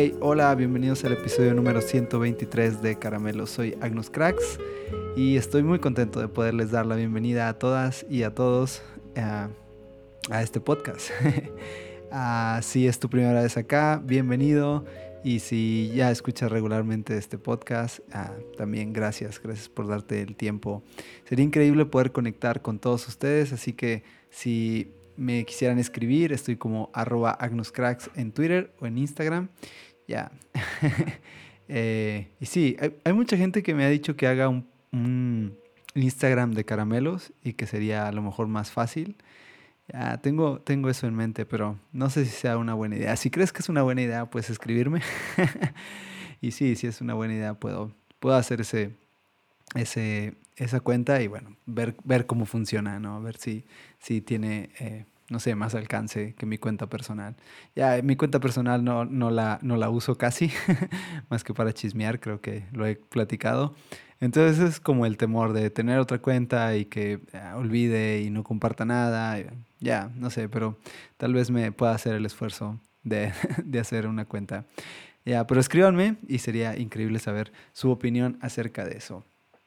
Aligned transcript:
Hey, 0.00 0.14
hola, 0.20 0.54
bienvenidos 0.54 1.02
al 1.04 1.14
episodio 1.14 1.54
número 1.54 1.80
123 1.80 2.82
de 2.82 3.00
Caramelo. 3.00 3.48
Soy 3.48 3.76
Agnus 3.80 4.10
Cracks 4.10 4.60
y 5.16 5.36
estoy 5.36 5.64
muy 5.64 5.80
contento 5.80 6.20
de 6.20 6.28
poderles 6.28 6.70
dar 6.70 6.86
la 6.86 6.94
bienvenida 6.94 7.48
a 7.48 7.58
todas 7.58 8.06
y 8.08 8.22
a 8.22 8.32
todos 8.32 8.80
a, 9.16 9.48
a 10.30 10.40
este 10.40 10.60
podcast. 10.60 11.10
uh, 12.12 12.62
si 12.62 12.86
es 12.86 13.00
tu 13.00 13.10
primera 13.10 13.42
vez 13.42 13.56
acá, 13.56 14.00
bienvenido. 14.04 14.84
Y 15.24 15.40
si 15.40 15.90
ya 15.92 16.12
escuchas 16.12 16.52
regularmente 16.52 17.18
este 17.18 17.36
podcast, 17.36 17.98
uh, 18.14 18.56
también 18.56 18.92
gracias, 18.92 19.42
gracias 19.42 19.68
por 19.68 19.88
darte 19.88 20.22
el 20.22 20.36
tiempo. 20.36 20.84
Sería 21.24 21.44
increíble 21.44 21.86
poder 21.86 22.12
conectar 22.12 22.62
con 22.62 22.78
todos 22.78 23.08
ustedes, 23.08 23.52
así 23.52 23.72
que 23.72 24.04
si 24.30 24.92
me 25.18 25.44
quisieran 25.44 25.80
escribir, 25.80 26.32
estoy 26.32 26.56
como 26.56 26.90
arroba 26.94 27.32
agnuscracks 27.32 28.08
en 28.14 28.30
Twitter 28.30 28.72
o 28.80 28.86
en 28.86 28.98
Instagram. 28.98 29.48
Ya. 30.08 30.32
eh, 31.68 32.28
y 32.40 32.46
sí, 32.46 32.76
hay, 32.80 32.96
hay, 33.04 33.12
mucha 33.12 33.36
gente 33.36 33.62
que 33.62 33.74
me 33.74 33.84
ha 33.84 33.88
dicho 33.88 34.16
que 34.16 34.26
haga 34.26 34.48
un, 34.48 35.56
Instagram 35.94 36.52
de 36.52 36.64
caramelos 36.64 37.32
y 37.44 37.52
que 37.52 37.66
sería 37.66 38.08
a 38.08 38.12
lo 38.12 38.22
mejor 38.22 38.48
más 38.48 38.70
fácil. 38.70 39.16
Ya, 39.92 40.18
tengo, 40.18 40.60
tengo 40.60 40.90
eso 40.90 41.06
en 41.06 41.14
mente, 41.14 41.46
pero 41.46 41.78
no 41.92 42.10
sé 42.10 42.24
si 42.24 42.30
sea 42.30 42.56
una 42.58 42.74
buena 42.74 42.96
idea. 42.96 43.16
Si 43.16 43.30
crees 43.30 43.52
que 43.52 43.60
es 43.60 43.68
una 43.68 43.82
buena 43.82 44.02
idea, 44.02 44.26
puedes 44.26 44.50
escribirme. 44.50 45.02
y 46.40 46.52
sí, 46.52 46.74
si 46.76 46.86
es 46.86 47.00
una 47.00 47.14
buena 47.14 47.34
idea, 47.34 47.54
puedo, 47.54 47.92
puedo 48.18 48.36
hacer 48.36 48.62
ese, 48.62 48.96
ese, 49.74 50.34
esa 50.56 50.80
cuenta 50.80 51.20
y 51.22 51.26
bueno, 51.26 51.56
ver, 51.66 51.96
ver 52.04 52.26
cómo 52.26 52.46
funciona, 52.46 52.98
¿no? 52.98 53.20
Ver 53.22 53.36
si, 53.36 53.64
si 53.98 54.20
tiene, 54.20 54.70
eh, 54.78 55.04
no 55.30 55.40
sé, 55.40 55.54
más 55.54 55.74
alcance 55.74 56.34
que 56.34 56.46
mi 56.46 56.58
cuenta 56.58 56.88
personal. 56.88 57.36
Ya, 57.74 58.00
mi 58.02 58.16
cuenta 58.16 58.40
personal 58.40 58.84
no, 58.84 59.04
no, 59.04 59.30
la, 59.30 59.58
no 59.62 59.76
la 59.76 59.90
uso 59.90 60.16
casi, 60.16 60.50
más 61.28 61.44
que 61.44 61.54
para 61.54 61.72
chismear, 61.72 62.20
creo 62.20 62.40
que 62.40 62.64
lo 62.72 62.86
he 62.86 62.96
platicado. 62.96 63.74
Entonces 64.20 64.58
es 64.58 64.80
como 64.80 65.06
el 65.06 65.16
temor 65.16 65.52
de 65.52 65.70
tener 65.70 65.98
otra 65.98 66.18
cuenta 66.18 66.76
y 66.76 66.86
que 66.86 67.20
ya, 67.32 67.56
olvide 67.56 68.20
y 68.22 68.30
no 68.30 68.42
comparta 68.42 68.84
nada. 68.84 69.38
Ya, 69.80 70.10
no 70.16 70.30
sé, 70.30 70.48
pero 70.48 70.78
tal 71.16 71.34
vez 71.34 71.50
me 71.50 71.70
pueda 71.72 71.92
hacer 71.92 72.14
el 72.14 72.26
esfuerzo 72.26 72.80
de, 73.02 73.32
de 73.64 73.78
hacer 73.78 74.06
una 74.06 74.24
cuenta. 74.24 74.64
Ya, 75.24 75.46
pero 75.46 75.60
escríbanme 75.60 76.16
y 76.26 76.38
sería 76.38 76.76
increíble 76.76 77.18
saber 77.18 77.52
su 77.72 77.90
opinión 77.90 78.38
acerca 78.40 78.84
de 78.84 78.96
eso. 78.96 79.24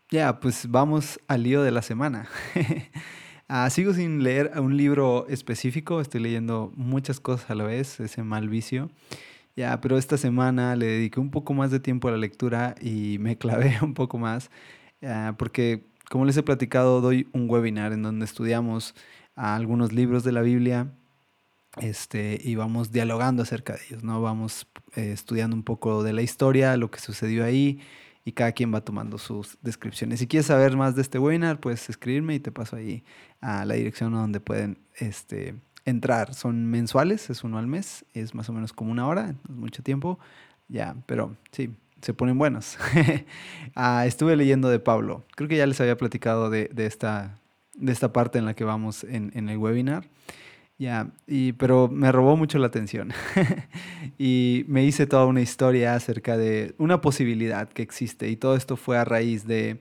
Ya, 0.09 0.39
pues 0.39 0.69
vamos 0.69 1.19
al 1.27 1.43
lío 1.43 1.63
de 1.63 1.71
la 1.71 1.81
semana. 1.81 2.27
uh, 3.51 3.69
sigo 3.69 3.93
sin 3.93 4.23
leer 4.23 4.51
un 4.55 4.77
libro 4.77 5.27
específico, 5.27 6.01
estoy 6.01 6.21
leyendo 6.21 6.71
muchas 6.75 7.19
cosas 7.19 7.49
a 7.49 7.55
la 7.55 7.65
vez, 7.65 7.99
ese 7.99 8.23
mal 8.23 8.49
vicio. 8.49 8.89
Ya, 9.55 9.81
pero 9.81 9.97
esta 9.97 10.17
semana 10.17 10.75
le 10.77 10.85
dediqué 10.85 11.19
un 11.19 11.29
poco 11.29 11.53
más 11.53 11.71
de 11.71 11.81
tiempo 11.81 12.07
a 12.07 12.11
la 12.11 12.17
lectura 12.17 12.75
y 12.81 13.17
me 13.19 13.37
clavé 13.39 13.77
un 13.81 13.93
poco 13.93 14.17
más, 14.17 14.49
uh, 15.01 15.35
porque 15.37 15.85
como 16.09 16.25
les 16.25 16.37
he 16.37 16.43
platicado, 16.43 17.01
doy 17.01 17.27
un 17.33 17.49
webinar 17.49 17.93
en 17.93 18.03
donde 18.03 18.25
estudiamos 18.25 18.95
uh, 19.35 19.41
algunos 19.41 19.91
libros 19.91 20.23
de 20.23 20.31
la 20.31 20.41
Biblia 20.41 20.91
este, 21.77 22.39
y 22.43 22.55
vamos 22.55 22.91
dialogando 22.91 23.43
acerca 23.43 23.73
de 23.73 23.79
ellos, 23.87 24.03
¿no? 24.03 24.21
Vamos 24.21 24.67
eh, 24.95 25.11
estudiando 25.13 25.55
un 25.55 25.63
poco 25.63 26.03
de 26.03 26.11
la 26.11 26.21
historia, 26.21 26.75
lo 26.75 26.91
que 26.91 26.99
sucedió 26.99 27.45
ahí 27.45 27.79
y 28.23 28.33
cada 28.33 28.51
quien 28.51 28.73
va 28.73 28.81
tomando 28.81 29.17
sus 29.17 29.57
descripciones. 29.61 30.19
Si 30.19 30.27
quieres 30.27 30.47
saber 30.47 30.77
más 30.77 30.95
de 30.95 31.01
este 31.01 31.19
webinar, 31.19 31.59
puedes 31.59 31.89
escribirme 31.89 32.35
y 32.35 32.39
te 32.39 32.51
paso 32.51 32.75
ahí 32.75 33.03
a 33.39 33.65
la 33.65 33.73
dirección 33.73 34.11
donde 34.11 34.39
pueden 34.39 34.77
este, 34.97 35.55
entrar. 35.85 36.33
Son 36.33 36.65
mensuales, 36.67 37.29
es 37.29 37.43
uno 37.43 37.57
al 37.57 37.67
mes, 37.67 38.05
es 38.13 38.35
más 38.35 38.49
o 38.49 38.53
menos 38.53 38.73
como 38.73 38.91
una 38.91 39.07
hora, 39.07 39.35
es 39.49 39.55
mucho 39.55 39.81
tiempo, 39.81 40.19
ya, 40.67 40.95
pero 41.05 41.35
sí, 41.51 41.73
se 42.01 42.13
ponen 42.13 42.37
buenos. 42.37 42.77
ah, 43.75 44.05
estuve 44.05 44.35
leyendo 44.35 44.69
de 44.69 44.79
Pablo, 44.79 45.25
creo 45.35 45.49
que 45.49 45.57
ya 45.57 45.65
les 45.65 45.81
había 45.81 45.97
platicado 45.97 46.49
de, 46.49 46.69
de, 46.71 46.85
esta, 46.85 47.39
de 47.73 47.91
esta 47.91 48.13
parte 48.13 48.37
en 48.37 48.45
la 48.45 48.53
que 48.53 48.63
vamos 48.63 49.03
en, 49.03 49.31
en 49.33 49.49
el 49.49 49.57
webinar. 49.57 50.07
Ya, 50.81 51.11
y, 51.27 51.53
pero 51.53 51.89
me 51.89 52.11
robó 52.11 52.35
mucho 52.35 52.57
la 52.57 52.65
atención. 52.65 53.13
y 54.17 54.65
me 54.67 54.83
hice 54.83 55.05
toda 55.05 55.27
una 55.27 55.41
historia 55.41 55.93
acerca 55.93 56.37
de 56.37 56.73
una 56.79 57.01
posibilidad 57.01 57.69
que 57.69 57.83
existe. 57.83 58.29
Y 58.29 58.35
todo 58.35 58.55
esto 58.55 58.77
fue 58.77 58.97
a 58.97 59.05
raíz 59.05 59.45
de, 59.45 59.79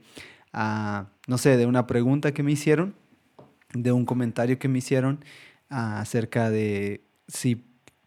uh, 0.53 1.05
no 1.25 1.39
sé, 1.39 1.57
de 1.57 1.65
una 1.65 1.87
pregunta 1.87 2.35
que 2.35 2.43
me 2.43 2.51
hicieron, 2.51 2.93
de 3.73 3.91
un 3.91 4.05
comentario 4.05 4.59
que 4.59 4.67
me 4.67 4.77
hicieron 4.77 5.25
uh, 5.71 5.97
acerca 6.01 6.51
de 6.51 7.03
si 7.27 7.65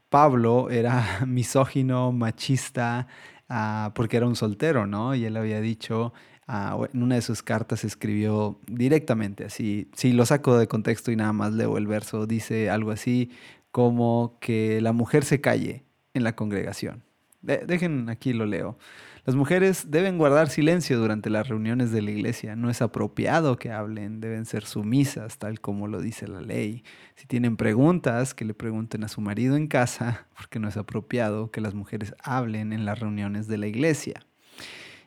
Pablo 0.09 0.71
era 0.71 1.23
misógino, 1.27 2.13
machista, 2.13 3.09
uh, 3.51 3.91
porque 3.93 4.19
era 4.19 4.29
un 4.29 4.37
soltero, 4.37 4.87
¿no? 4.87 5.17
Y 5.17 5.25
él 5.25 5.37
había 5.37 5.61
dicho 5.61 6.13
Uh, 6.47 6.85
en 6.93 7.03
una 7.03 7.15
de 7.15 7.23
sus 7.23 7.43
cartas 7.43 7.85
escribió 7.85 8.59
directamente 8.67 9.45
así, 9.47 9.89
si 9.95 10.13
lo 10.13 10.27
saco 10.27 10.59
de 10.59 10.69
contexto 10.69 11.11
y 11.11 11.17
nada 11.17 11.33
más 11.33 11.55
leo 11.55 11.79
el 11.79 11.87
verso, 11.87 12.27
dice 12.27 12.69
algo 12.69 12.91
así 12.91 13.31
como 13.71 14.37
que 14.41 14.81
la 14.83 14.93
mujer 14.93 15.25
se 15.25 15.41
calle 15.41 15.85
en 16.13 16.23
la 16.23 16.37
congregación. 16.37 17.03
De 17.41 17.59
dejen 17.67 18.09
aquí 18.09 18.33
lo 18.33 18.47
leo. 18.47 18.79
Las 19.27 19.37
mujeres 19.37 19.91
deben 19.91 20.19
guardar 20.19 20.51
silencio 20.51 20.99
durante 20.99 21.31
las 21.31 21.49
reuniones 21.49 21.91
de 21.91 22.03
la 22.03 22.11
iglesia. 22.11 22.57
No 22.57 22.69
es 22.69 22.83
apropiado 22.83 23.57
que 23.57 23.73
hablen, 23.73 24.21
deben 24.21 24.45
ser 24.45 24.67
sumisas, 24.67 25.39
tal 25.39 25.61
como 25.61 25.89
lo 25.89 26.03
dice 26.03 26.29
la 26.29 26.43
ley. 26.43 26.85
Si 27.15 27.27
tienen 27.27 27.57
preguntas, 27.57 28.35
que 28.35 28.45
le 28.45 28.53
pregunten 28.53 29.03
a 29.03 29.09
su 29.09 29.23
marido 29.23 29.57
en 29.57 29.67
casa, 29.67 30.27
porque 30.37 30.59
no 30.59 30.69
es 30.69 30.77
apropiado 30.77 31.51
que 31.51 31.63
las 31.63 31.75
mujeres 31.75 32.15
hablen 32.23 32.75
en 32.75 32.85
las 32.85 33.01
reuniones 33.01 33.49
de 33.49 33.57
la 33.57 33.67
iglesia. 33.67 34.27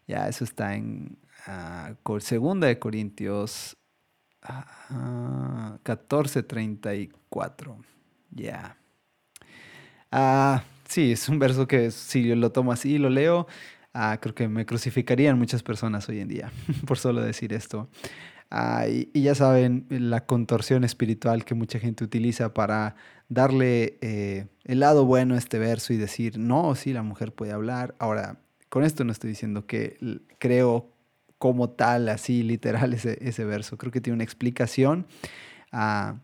Ya, 0.08 0.28
eso 0.28 0.44
está 0.44 0.75
en 0.75 1.19
uh, 1.47 2.19
segunda 2.19 2.68
de 2.68 2.80
Corintios 2.80 3.78
uh, 4.44 5.78
14:34. 5.84 7.78
Ya. 8.31 8.78
Yeah. 10.12 10.63
Sí, 10.88 11.12
es 11.12 11.28
un 11.28 11.40
verso 11.40 11.68
que 11.68 11.91
si 11.91 12.25
yo 12.28 12.36
lo 12.36 12.52
tomo 12.52 12.72
así 12.72 12.94
y 12.94 12.97
lo 12.97 13.09
leo, 13.09 13.47
uh, 13.94 14.18
creo 14.22 14.34
que 14.34 14.47
me 14.47 14.66
crucificarían 14.66 15.38
muchas 15.38 15.63
personas 15.63 16.07
hoy 16.07 16.22
en 16.22 16.30
día 16.30 16.52
por 16.88 16.97
solo 16.97 17.22
decir 17.22 17.53
esto. 17.53 17.90
Y, 18.90 19.09
y, 19.13 19.24
ya 19.24 19.36
saben 19.36 19.86
la 19.90 20.25
contorsión 20.25 20.86
espiritual 20.86 21.44
que 21.44 21.53
mucha 21.53 21.80
gente 21.80 22.06
utiliza 22.06 22.53
para 22.53 22.96
darle 23.30 23.97
eh, 24.02 24.47
el 24.63 24.80
lado 24.80 25.06
bueno 25.06 25.36
a 25.36 25.38
este 25.38 25.59
verso 25.59 25.94
y 25.94 25.97
decir, 25.97 26.38
no, 26.38 26.74
sí, 26.75 26.94
la 26.94 27.03
mujer 27.03 27.34
puede 27.34 27.52
hablar. 27.52 27.96
Ahora, 28.00 28.40
con 28.69 28.84
esto 28.84 29.03
no 29.03 29.12
estoy 29.12 29.31
diciendo 29.31 29.66
que 29.66 29.97
creo 30.40 30.90
como 31.38 31.70
tal, 31.70 32.09
así 32.09 32.44
literal, 32.44 32.94
ese, 32.94 33.18
ese 33.22 33.46
verso. 33.46 33.78
Creo 33.78 33.92
que 33.92 34.02
tiene 34.02 34.16
una 34.16 34.24
explicación 34.24 35.08
uh, 35.74 36.18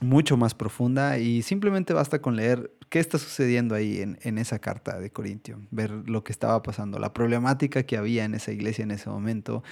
mucho 0.00 0.36
más 0.36 0.54
profunda 0.54 1.18
y 1.18 1.42
simplemente 1.42 1.92
basta 1.92 2.20
con 2.20 2.36
leer 2.36 2.72
qué 2.88 3.00
está 3.00 3.18
sucediendo 3.18 3.74
ahí 3.74 4.00
en, 4.00 4.18
en, 4.22 4.38
esa 4.38 4.58
carta 4.58 4.98
de 5.00 5.10
Corintio, 5.10 5.60
ver 5.70 5.90
lo 5.90 6.22
que 6.22 6.32
estaba 6.32 6.62
pasando, 6.62 6.98
la 6.98 7.12
problemática 7.12 7.82
que 7.82 7.96
había 7.96 8.24
en 8.24 8.34
esa 8.34 8.52
iglesia 8.52 8.84
en 8.84 8.92
ese 8.92 9.10
momento 9.10 9.64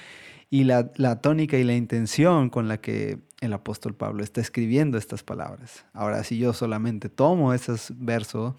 y 0.49 0.65
la, 0.65 0.91
la 0.97 1.21
tónica 1.21 1.57
y 1.57 1.63
la 1.63 1.73
intención 1.73 2.49
con 2.49 2.67
la 2.67 2.79
que 2.79 3.19
el 3.41 3.53
apóstol 3.53 3.95
Pablo 3.95 4.23
está 4.23 4.39
escribiendo 4.39 4.97
estas 4.97 5.23
palabras. 5.23 5.85
Ahora, 5.93 6.23
si 6.23 6.37
yo 6.37 6.53
solamente 6.53 7.09
tomo 7.09 7.53
esos 7.53 7.91
versos 7.97 8.53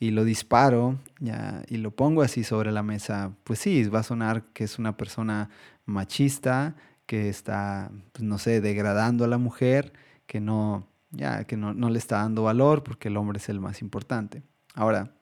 y 0.00 0.10
lo 0.10 0.24
disparo 0.24 0.98
ya, 1.18 1.62
y 1.68 1.78
lo 1.78 1.90
pongo 1.90 2.22
así 2.22 2.44
sobre 2.44 2.72
la 2.72 2.82
mesa, 2.82 3.32
pues 3.44 3.58
sí, 3.58 3.82
va 3.84 4.00
a 4.00 4.04
sonar 4.04 4.44
que 4.52 4.64
es 4.64 4.78
una 4.78 4.96
persona 4.96 5.50
machista, 5.86 6.76
que 7.06 7.28
está, 7.28 7.90
pues 8.12 8.22
no 8.22 8.38
sé, 8.38 8.60
degradando 8.60 9.24
a 9.24 9.28
la 9.28 9.38
mujer, 9.38 9.92
que 10.26 10.40
no, 10.40 10.86
ya, 11.10 11.44
que 11.44 11.56
no, 11.56 11.74
no 11.74 11.90
le 11.90 11.98
está 11.98 12.18
dando 12.18 12.42
valor 12.42 12.84
porque 12.84 13.08
el 13.08 13.16
hombre 13.16 13.38
es 13.38 13.48
el 13.48 13.60
más 13.60 13.80
importante. 13.80 14.42
Ahora, 14.74 15.14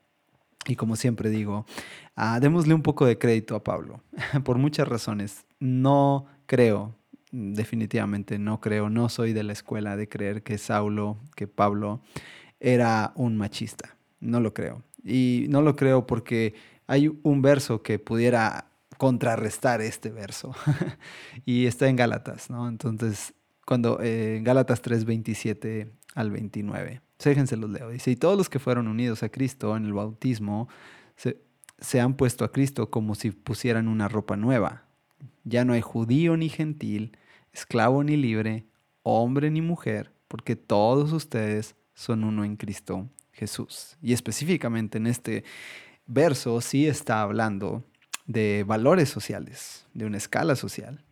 y 0.66 0.74
como 0.74 0.96
siempre 0.96 1.30
digo, 1.30 1.64
uh, 2.16 2.40
démosle 2.40 2.74
un 2.74 2.82
poco 2.82 3.06
de 3.06 3.18
crédito 3.18 3.54
a 3.54 3.62
Pablo, 3.62 4.02
por 4.44 4.58
muchas 4.58 4.88
razones. 4.88 5.46
No 5.60 6.26
creo, 6.46 6.94
definitivamente 7.30 8.38
no 8.38 8.60
creo, 8.60 8.90
no 8.90 9.08
soy 9.08 9.32
de 9.32 9.44
la 9.44 9.52
escuela 9.52 9.96
de 9.96 10.08
creer 10.08 10.42
que 10.42 10.58
Saulo, 10.58 11.18
que 11.34 11.46
Pablo 11.46 12.00
era 12.58 13.12
un 13.14 13.36
machista. 13.36 13.96
No 14.20 14.40
lo 14.40 14.54
creo. 14.54 14.82
Y 15.04 15.46
no 15.48 15.62
lo 15.62 15.76
creo 15.76 16.06
porque 16.06 16.54
hay 16.86 17.08
un 17.22 17.42
verso 17.42 17.82
que 17.82 17.98
pudiera 17.98 18.70
contrarrestar 18.98 19.80
este 19.80 20.10
verso. 20.10 20.54
y 21.44 21.66
está 21.66 21.88
en 21.88 21.96
Gálatas, 21.96 22.50
¿no? 22.50 22.68
Entonces, 22.68 23.34
cuando 23.64 23.98
eh, 24.02 24.40
Gálatas 24.42 24.82
3, 24.82 25.04
27 25.04 25.90
al 26.14 26.30
29. 26.30 27.02
Déjense 27.22 27.56
los 27.56 27.70
leo. 27.70 27.90
Dice, 27.90 28.10
y 28.10 28.16
todos 28.16 28.36
los 28.36 28.48
que 28.48 28.58
fueron 28.58 28.88
unidos 28.88 29.22
a 29.22 29.28
Cristo 29.28 29.76
en 29.76 29.84
el 29.84 29.92
bautismo 29.92 30.68
se, 31.16 31.42
se 31.78 32.00
han 32.00 32.16
puesto 32.16 32.44
a 32.44 32.52
Cristo 32.52 32.90
como 32.90 33.14
si 33.14 33.30
pusieran 33.30 33.88
una 33.88 34.08
ropa 34.08 34.36
nueva. 34.36 34.84
Ya 35.44 35.64
no 35.64 35.72
hay 35.72 35.80
judío 35.80 36.36
ni 36.36 36.48
gentil, 36.48 37.16
esclavo 37.52 38.02
ni 38.02 38.16
libre, 38.16 38.66
hombre 39.02 39.50
ni 39.50 39.62
mujer, 39.62 40.12
porque 40.28 40.56
todos 40.56 41.12
ustedes 41.12 41.76
son 41.94 42.24
uno 42.24 42.44
en 42.44 42.56
Cristo 42.56 43.08
Jesús. 43.36 43.96
Y 44.02 44.12
específicamente 44.12 44.98
en 44.98 45.06
este 45.06 45.44
verso 46.06 46.60
sí 46.60 46.86
está 46.86 47.20
hablando 47.20 47.84
de 48.26 48.64
valores 48.66 49.08
sociales, 49.08 49.86
de 49.94 50.06
una 50.06 50.16
escala 50.16 50.56
social. 50.56 51.04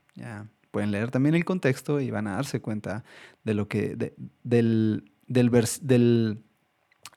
Pueden 0.70 0.90
leer 0.90 1.10
también 1.10 1.34
el 1.34 1.44
contexto 1.44 2.00
y 2.00 2.10
van 2.10 2.26
a 2.26 2.36
darse 2.36 2.60
cuenta 2.60 3.04
de 3.44 3.54
lo 3.54 3.68
que 3.68 3.94
del, 4.42 5.10
del, 5.26 5.50
del 5.82 6.42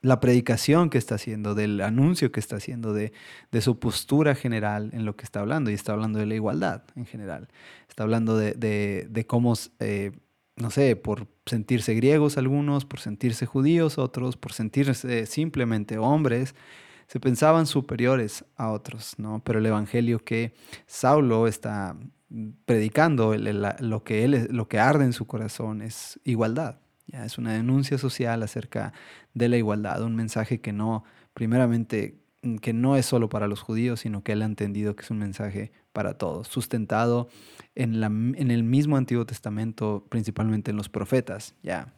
la 0.00 0.20
predicación 0.20 0.90
que 0.90 0.98
está 0.98 1.16
haciendo, 1.16 1.54
del 1.54 1.80
anuncio 1.80 2.30
que 2.30 2.38
está 2.38 2.56
haciendo, 2.56 2.92
de, 2.92 3.12
de, 3.50 3.60
su 3.60 3.80
postura 3.80 4.36
general 4.36 4.90
en 4.92 5.04
lo 5.04 5.16
que 5.16 5.24
está 5.24 5.40
hablando. 5.40 5.70
Y 5.70 5.74
está 5.74 5.92
hablando 5.92 6.20
de 6.20 6.26
la 6.26 6.34
igualdad 6.34 6.82
en 6.94 7.06
general. 7.06 7.48
Está 7.88 8.04
hablando 8.04 8.36
de, 8.36 8.52
de, 8.52 9.08
de 9.10 9.26
cómo, 9.26 9.54
eh, 9.80 10.12
no 10.60 10.70
sé, 10.70 10.96
por 10.96 11.26
sentirse 11.46 11.94
griegos 11.94 12.38
algunos, 12.38 12.84
por 12.84 13.00
sentirse 13.00 13.46
judíos 13.46 13.98
otros, 13.98 14.36
por 14.36 14.52
sentirse 14.52 15.26
simplemente 15.26 15.98
hombres, 15.98 16.54
se 17.06 17.20
pensaban 17.20 17.66
superiores 17.66 18.44
a 18.56 18.70
otros, 18.70 19.14
¿no? 19.18 19.42
Pero 19.42 19.60
el 19.60 19.66
evangelio 19.66 20.22
que 20.22 20.54
Saulo 20.86 21.46
está 21.46 21.96
predicando, 22.66 23.34
lo, 23.34 24.04
que 24.04 24.24
él, 24.24 24.48
lo 24.50 24.68
que 24.68 24.78
arde 24.78 25.04
en 25.04 25.14
su 25.14 25.26
corazón 25.26 25.80
es 25.80 26.20
igualdad. 26.24 26.78
¿ya? 27.06 27.24
Es 27.24 27.38
una 27.38 27.54
denuncia 27.54 27.96
social 27.96 28.42
acerca 28.42 28.92
de 29.32 29.48
la 29.48 29.56
igualdad, 29.56 30.02
un 30.02 30.14
mensaje 30.16 30.60
que 30.60 30.72
no, 30.72 31.04
primeramente, 31.32 32.18
que 32.60 32.72
no 32.72 32.96
es 32.96 33.06
solo 33.06 33.28
para 33.28 33.48
los 33.48 33.60
judíos, 33.60 34.00
sino 34.00 34.22
que 34.22 34.32
él 34.32 34.42
ha 34.42 34.46
entendido 34.46 34.94
que 34.94 35.02
es 35.02 35.10
un 35.10 35.18
mensaje 35.18 35.72
para 35.92 36.14
todos, 36.14 36.48
sustentado 36.48 37.28
en, 37.74 38.00
la, 38.00 38.06
en 38.06 38.50
el 38.50 38.62
mismo 38.62 38.96
Antiguo 38.96 39.26
Testamento, 39.26 40.06
principalmente 40.08 40.70
en 40.70 40.76
los 40.76 40.88
profetas. 40.88 41.54
¿ya? 41.62 41.92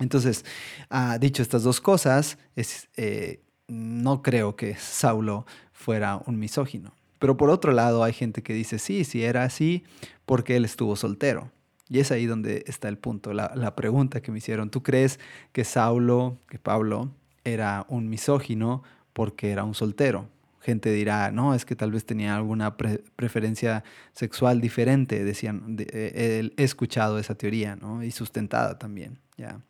Entonces, 0.00 0.44
uh, 0.90 1.18
dicho 1.18 1.42
estas 1.42 1.62
dos 1.62 1.80
cosas, 1.80 2.38
es, 2.56 2.88
eh, 2.96 3.42
no 3.68 4.22
creo 4.22 4.56
que 4.56 4.74
Saulo 4.76 5.46
fuera 5.72 6.20
un 6.26 6.38
misógino. 6.38 6.94
Pero 7.18 7.36
por 7.36 7.50
otro 7.50 7.72
lado 7.72 8.04
hay 8.04 8.12
gente 8.12 8.42
que 8.42 8.54
dice, 8.54 8.78
sí, 8.78 9.04
sí 9.04 9.24
era 9.24 9.42
así 9.42 9.84
porque 10.24 10.56
él 10.56 10.64
estuvo 10.64 10.96
soltero. 10.96 11.50
Y 11.88 12.00
es 12.00 12.12
ahí 12.12 12.26
donde 12.26 12.64
está 12.66 12.88
el 12.88 12.98
punto, 12.98 13.32
la, 13.32 13.74
pregunta 13.74 14.20
que 14.20 14.30
me 14.30 14.38
hicieron. 14.38 14.70
¿Tú 14.70 14.82
crees 14.82 15.18
que 15.52 15.64
Saulo, 15.64 16.38
que 16.48 16.58
Pablo, 16.58 17.10
era 17.44 17.86
un 17.88 18.08
misógino 18.10 18.82
porque 19.18 19.50
era 19.50 19.64
un 19.64 19.74
soltero? 19.74 20.28
Gente 20.60 20.92
dirá, 20.92 21.32
no, 21.32 21.52
es 21.52 21.64
que 21.64 21.74
tal 21.74 21.90
vez 21.90 22.04
tenía 22.04 22.36
alguna 22.36 22.76
preferencia 22.76 23.82
sexual 24.12 24.60
diferente, 24.60 25.24
decían, 25.24 25.74
eh, 25.76 26.52
he 26.56 26.62
escuchado 26.62 27.18
esa 27.18 27.34
teoría, 27.34 27.74
¿no? 27.74 28.04
Y 28.04 28.12
sustentada 28.12 28.78
también, 28.78 29.18
ya. 29.36 29.60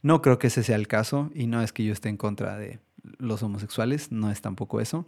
No 0.00 0.22
creo 0.22 0.38
que 0.38 0.46
ese 0.46 0.62
sea 0.62 0.76
el 0.76 0.88
caso 0.88 1.30
y 1.34 1.46
no 1.46 1.60
es 1.60 1.74
que 1.74 1.84
yo 1.84 1.92
esté 1.92 2.08
en 2.08 2.16
contra 2.16 2.56
de 2.56 2.78
los 3.18 3.42
homosexuales, 3.42 4.10
no 4.10 4.30
es 4.30 4.40
tampoco 4.40 4.80
eso. 4.80 5.06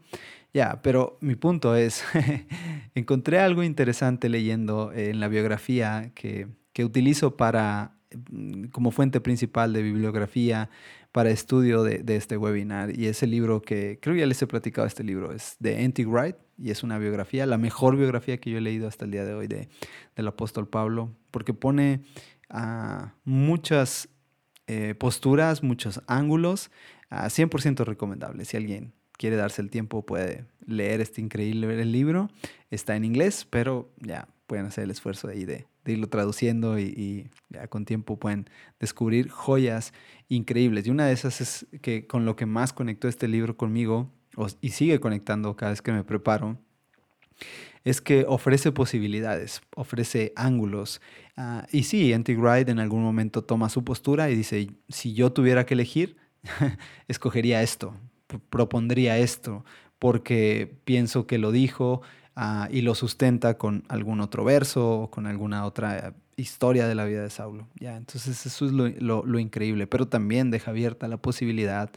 Ya, 0.53 0.83
pero 0.83 1.17
mi 1.23 1.37
punto 1.37 1.75
es, 1.75 2.05
encontré 2.95 3.39
algo 3.39 3.63
interesante 3.63 4.29
leyendo 4.29 4.93
en 4.93 5.21
la 5.21 5.29
biografía 5.29 6.13
que, 6.15 6.49
que 6.75 6.85
utilizo 6.85 7.39
para 7.39 7.97
mm, 8.31 8.65
como 8.67 8.91
fuente 8.91 9.23
principal 9.23 9.73
de 9.73 9.81
bibliografía 9.81 10.69
para 11.17 11.31
estudio 11.31 11.83
de, 11.83 12.01
de, 12.01 12.17
este 12.17 12.37
webinar. 12.37 12.95
Y 12.95 13.07
ese 13.07 13.27
libro 13.27 13.63
que 13.63 13.99
creo 14.03 14.15
ya 14.15 14.27
les 14.27 14.43
he 14.43 14.47
platicado, 14.47 14.87
este 14.87 15.03
libro 15.03 15.33
es 15.33 15.57
de 15.61 15.83
Anti 15.83 16.05
Wright 16.05 16.37
y 16.59 16.71
es 16.71 16.83
una 16.83 16.99
biografía, 16.99 17.47
la 17.47 17.57
mejor 17.57 17.97
biografía 17.97 18.37
que 18.37 18.51
yo 18.51 18.59
he 18.59 18.61
leído 18.61 18.87
hasta 18.87 19.07
el 19.07 19.13
día 19.13 19.25
de 19.25 19.33
hoy 19.33 19.47
de, 19.47 19.71
del 20.15 20.29
apóstol 20.29 20.69
Pablo, 20.69 21.17
porque 21.31 21.55
pone 21.55 22.03
a 22.51 23.15
muchas 23.25 24.11
eh, 24.67 24.95
posturas, 24.95 25.63
muchos 25.63 26.03
ángulos, 26.07 26.71
100% 27.11 27.87
recomendable. 27.87 28.45
Si 28.45 28.59
alguien 28.59 28.93
quiere 29.13 29.37
darse 29.37 29.63
el 29.63 29.71
tiempo, 29.71 30.05
puede 30.05 30.45
leer 30.67 31.01
este 31.01 31.23
increíble 31.23 31.83
libro. 31.87 32.29
Está 32.71 32.95
en 32.95 33.07
inglés, 33.07 33.47
pero 33.49 33.91
ya 34.01 34.29
pueden 34.47 34.67
hacer 34.67 34.85
el 34.85 34.91
esfuerzo 34.91 35.29
ahí 35.29 35.45
de, 35.45 35.67
de 35.85 35.93
irlo 35.93 36.09
traduciendo 36.09 36.79
y, 36.79 37.31
con 37.69 37.85
tiempo 37.85 38.19
pueden 38.19 38.49
descubrir 38.79 39.29
joyas 39.31 39.93
increíbles. 40.29 40.87
Y 40.87 40.91
una 40.91 41.07
de 41.07 41.13
esas 41.13 41.41
es 41.41 41.67
que 41.81 42.07
con 42.07 42.25
lo 42.25 42.37
que 42.37 42.47
más 42.47 42.73
conectó 42.73 43.09
este 43.09 43.29
libro 43.29 43.57
conmigo, 43.57 44.13
y 44.61 44.71
sigue 44.71 45.01
conectando 45.01 45.57
cada 45.57 45.71
vez 45.71 45.81
que 45.81 45.93
me 45.93 46.05
preparo, 46.05 46.59
es 47.85 48.01
que 48.01 48.25
ofrece 48.27 48.73
posibilidades, 48.73 49.63
ofrece 49.75 50.33
ángulos. 50.37 51.01
Ah, 51.37 51.67
y 51.71 51.85
sí, 51.85 52.13
Anti-Wright 52.13 52.69
en 52.69 52.81
algún 52.81 53.03
momento 53.03 53.45
toma 53.45 53.69
su 53.69 53.85
postura 53.85 54.29
y 54.29 54.35
dice, 54.35 54.69
si 54.89 55.15
yo 55.15 55.33
tuviera 55.33 55.65
que 55.65 55.75
elegir, 55.75 56.17
escogería 57.09 57.63
esto, 57.63 57.95
propondría 58.51 59.19
esto, 59.19 59.65
porque 59.99 60.81
pienso 60.85 61.27
que 61.27 61.39
lo 61.39 61.53
dijo 61.53 62.03
ah, 62.37 62.69
y 62.71 62.83
lo 62.83 62.95
sustenta 62.95 63.59
con 63.59 63.85
algún 63.89 64.21
otro 64.21 64.45
verso 64.45 64.89
o 64.89 65.11
con 65.11 65.27
alguna 65.27 65.65
otra 65.65 66.15
historia 66.37 66.87
de 66.87 66.95
la 66.95 67.05
vida 67.05 67.23
de 67.23 67.31
Saulo. 67.31 67.67
¿ya? 67.81 67.97
Entonces 67.97 68.47
eso 68.47 68.67
es 68.67 68.73
lo, 68.73 69.39
increíble, 69.39 69.87
pero 69.87 70.07
también 70.07 70.51
deja 70.51 70.71
abierta 70.71 71.09
la 71.09 71.17
posibilidad 71.17 71.91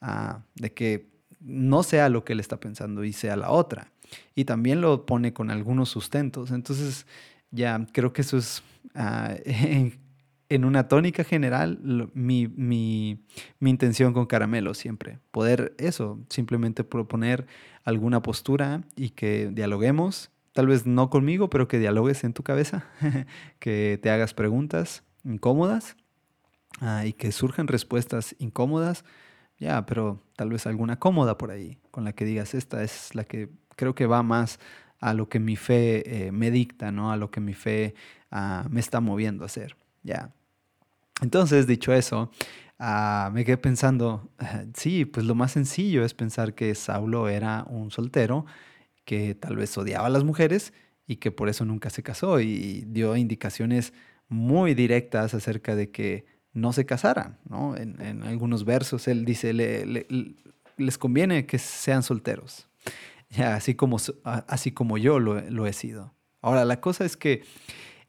ah, 0.00 0.40
de 0.54 0.72
que 0.72 1.08
no 1.40 1.82
sea 1.82 2.08
lo 2.08 2.24
que 2.24 2.32
él 2.34 2.40
está 2.40 2.58
pensando 2.58 3.04
y 3.04 3.12
sea 3.12 3.36
la 3.36 3.50
otra 3.50 3.92
y 4.34 4.44
también 4.44 4.80
lo 4.80 5.06
pone 5.06 5.32
con 5.32 5.50
algunos 5.50 5.88
sustentos. 5.88 6.50
Entonces, 6.50 7.06
ya 7.50 7.86
creo 7.92 8.12
que 8.12 8.22
eso 8.22 8.36
es, 8.38 8.62
ah, 8.94 9.34
una 10.50 10.88
tónica 10.88 11.24
general, 11.24 11.78
mi, 12.14 12.48
mi, 12.48 13.24
mi, 13.58 13.70
intención 13.70 14.12
con 14.12 14.26
Caramelo 14.26 14.74
siempre. 14.74 15.18
Poder 15.30 15.74
eso, 15.78 16.20
simplemente 16.28 16.84
proponer 16.84 17.46
alguna 17.84 18.22
postura 18.22 18.82
y 18.94 19.10
que 19.10 19.50
dialoguemos. 19.52 20.30
Tal 20.52 20.68
vez 20.68 20.86
no 20.86 21.10
conmigo, 21.10 21.50
pero 21.50 21.68
que 21.68 21.78
dialogues 21.78 22.24
en 22.24 22.32
tu 22.32 22.42
cabeza, 22.42 22.86
que 23.58 23.98
te 24.02 24.10
hagas 24.10 24.34
preguntas 24.34 25.02
incómodas 25.24 25.96
ah, 26.80 27.04
y 27.04 27.12
que 27.12 27.32
surjan 27.32 27.66
respuestas 27.66 28.36
incómodas. 28.38 29.04
Ya, 29.58 29.86
pero 29.86 30.22
tal 30.36 30.50
vez 30.50 30.66
alguna 30.66 30.98
cómoda 30.98 31.38
por 31.38 31.50
ahí, 31.50 31.78
con 31.90 32.04
la 32.04 32.12
que 32.12 32.24
digas, 32.24 32.54
esta 32.54 32.82
es 32.82 33.14
la 33.14 33.24
que 33.24 33.48
creo 33.74 33.94
que 33.94 34.06
va 34.06 34.22
más 34.22 34.58
a 35.00 35.14
lo 35.14 35.28
que 35.28 35.40
mi 35.40 35.56
fe 35.56 36.26
eh, 36.26 36.32
me 36.32 36.50
dicta, 36.50 36.92
¿no? 36.92 37.10
A 37.10 37.16
lo 37.16 37.30
que 37.30 37.40
mi 37.40 37.54
fe 37.54 37.94
ah, 38.30 38.66
me 38.70 38.80
está 38.80 39.00
moviendo 39.00 39.44
a 39.44 39.46
hacer, 39.46 39.76
¿ya? 40.06 40.32
Entonces, 41.20 41.66
dicho 41.66 41.92
eso, 41.92 42.30
ah, 42.78 43.30
me 43.32 43.44
quedé 43.44 43.58
pensando, 43.58 44.30
sí, 44.74 45.04
pues 45.04 45.26
lo 45.26 45.34
más 45.34 45.52
sencillo 45.52 46.04
es 46.04 46.14
pensar 46.14 46.54
que 46.54 46.74
Saulo 46.74 47.28
era 47.28 47.64
un 47.68 47.90
soltero 47.90 48.46
que 49.04 49.34
tal 49.34 49.56
vez 49.56 49.76
odiaba 49.76 50.06
a 50.06 50.10
las 50.10 50.24
mujeres 50.24 50.72
y 51.06 51.16
que 51.16 51.30
por 51.30 51.48
eso 51.48 51.64
nunca 51.64 51.90
se 51.90 52.02
casó 52.02 52.40
y 52.40 52.84
dio 52.86 53.16
indicaciones 53.16 53.92
muy 54.28 54.74
directas 54.74 55.34
acerca 55.34 55.76
de 55.76 55.90
que 55.90 56.26
no 56.52 56.72
se 56.72 56.86
casaran, 56.86 57.38
¿no? 57.48 57.76
En, 57.76 58.22
algunos 58.24 58.64
versos 58.64 59.06
él 59.08 59.24
dice, 59.24 59.52
les 59.52 60.98
conviene 60.98 61.46
que 61.46 61.58
sean 61.58 62.02
solteros, 62.02 62.68
así 63.38 63.74
como, 63.74 63.98
así 64.24 64.72
como 64.72 64.98
yo 64.98 65.20
lo, 65.20 65.66
he 65.66 65.72
sido. 65.72 66.14
Ahora, 66.40 66.64
la 66.64 66.80
cosa 66.80 67.04
es 67.04 67.16
que 67.16 67.44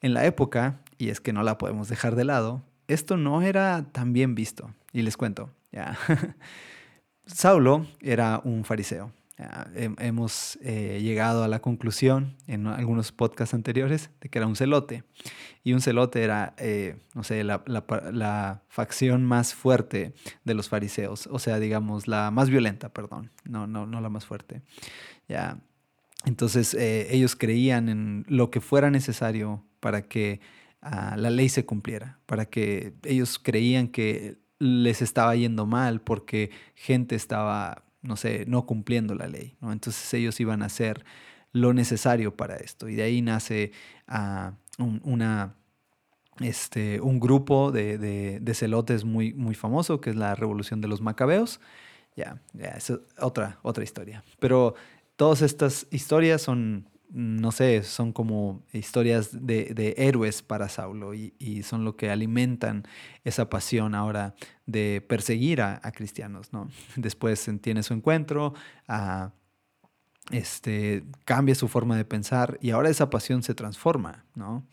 en 0.01 0.13
la 0.13 0.25
época, 0.25 0.79
y 0.97 1.09
es 1.09 1.19
que 1.19 1.33
no 1.33 1.43
la 1.43 1.57
podemos 1.57 1.89
dejar 1.89 2.15
de 2.15 2.25
lado, 2.25 2.63
esto 2.87 3.17
no 3.17 3.41
era 3.41 3.85
tan 3.91 4.13
bien 4.13 4.35
visto. 4.35 4.73
Y 4.93 5.01
les 5.01 5.17
cuento, 5.17 5.51
ya. 5.71 5.97
Saulo 7.25 7.85
era 8.01 8.41
un 8.43 8.63
fariseo. 8.63 9.11
hemos 9.97 10.57
eh, 10.63 10.99
llegado 11.03 11.43
a 11.43 11.47
la 11.47 11.59
conclusión 11.59 12.35
en 12.47 12.65
algunos 12.67 13.11
podcasts 13.11 13.53
anteriores 13.53 14.09
de 14.21 14.29
que 14.29 14.39
era 14.39 14.47
un 14.47 14.55
celote. 14.55 15.03
Y 15.63 15.73
un 15.73 15.81
celote 15.81 16.23
era, 16.23 16.53
eh, 16.57 16.95
no 17.13 17.23
sé, 17.23 17.43
la, 17.43 17.63
la, 17.67 18.63
facción 18.69 19.25
más 19.25 19.53
fuerte 19.53 20.13
de 20.45 20.53
los 20.53 20.69
fariseos. 20.69 21.27
O 21.27 21.39
sea, 21.39 21.59
digamos, 21.59 22.07
la 22.07 22.31
más 22.31 22.49
violenta, 22.49 22.89
perdón. 22.89 23.31
No, 23.43 23.67
no, 23.67 23.85
no 23.85 23.99
la 23.99 24.09
más 24.09 24.25
fuerte. 24.25 24.61
¿ya? 25.27 25.57
Entonces 26.25 26.73
eh, 26.73 27.07
ellos 27.11 27.35
creían 27.35 27.89
en 27.89 28.25
lo 28.27 28.49
que 28.49 28.61
fuera 28.61 28.89
necesario 28.89 29.63
para 29.79 30.03
que 30.03 30.39
ah, 30.91 31.15
la 31.17 31.29
ley 31.29 31.49
se 31.49 31.65
cumpliera, 31.65 32.19
para 32.25 32.45
que 32.45 32.93
ellos 33.03 33.39
creían 33.39 33.87
que 33.87 34.37
les 34.59 35.01
estaba 35.01 35.35
yendo 35.35 35.65
mal 35.65 36.01
porque 36.01 36.51
gente 36.73 37.15
estaba, 37.15 37.83
no 38.01 38.15
sé, 38.15 38.45
no 38.47 38.65
cumpliendo 38.65 39.15
la 39.15 39.27
ley. 39.27 39.55
Entonces 39.61 40.13
ellos 40.13 40.39
iban 40.39 40.63
a 40.63 40.65
hacer 40.65 41.05
lo 41.51 41.73
necesario 41.73 42.35
para 42.35 42.55
esto. 42.57 42.89
Y 42.89 42.95
de 42.95 43.03
ahí 43.03 43.21
nace 43.21 43.71
uh, 44.09 44.51
un, 44.83 45.01
una, 45.03 45.55
este, 46.39 46.99
un 47.01 47.19
grupo 47.19 47.71
de, 47.71 47.97
de, 47.97 48.53
celotes 48.53 49.05
muy, 49.05 49.33
muy 49.33 49.55
famoso, 49.55 50.01
que 50.01 50.09
es 50.09 50.15
la 50.15 50.35
Revolución 50.35 50.81
de 50.81 50.87
los 50.87 51.01
Macabeos. 51.01 51.59
Ya, 52.15 52.41
ya, 52.53 52.69
es 52.69 52.91
otra, 53.19 53.59
otra 53.61 53.83
historia. 53.83 54.23
Pero 54.39 54.75
Todas 55.17 55.41
estas 55.41 55.87
historias 55.89 56.43
son 56.43 56.87
no 57.09 57.51
sé, 57.51 57.83
son 57.83 58.11
como 58.11 58.63
historias 58.73 59.29
de, 59.45 59.95
héroes 59.97 60.41
para 60.41 60.69
Saulo 60.69 61.13
y, 61.13 61.63
son 61.63 61.85
lo 61.85 61.95
que 61.95 62.09
alimentan 62.09 62.83
esa 63.23 63.49
pasión 63.49 63.95
ahora 63.95 64.35
de 64.65 65.01
perseguir 65.07 65.61
a, 65.61 65.79
cristianos, 65.93 66.51
¿no? 66.51 66.69
Después 66.95 67.49
tiene 67.61 67.83
su 67.83 67.93
encuentro, 67.93 68.53
a, 68.87 69.31
este, 70.31 71.05
cambia 71.23 71.55
su 71.55 71.67
forma 71.67 71.95
de 71.95 72.05
pensar 72.05 72.57
y 72.61 72.71
ahora 72.71 72.89
esa 72.89 73.09
pasión 73.09 73.43
se 73.43 73.55
transforma, 73.55 74.25
¿no? 74.35 74.65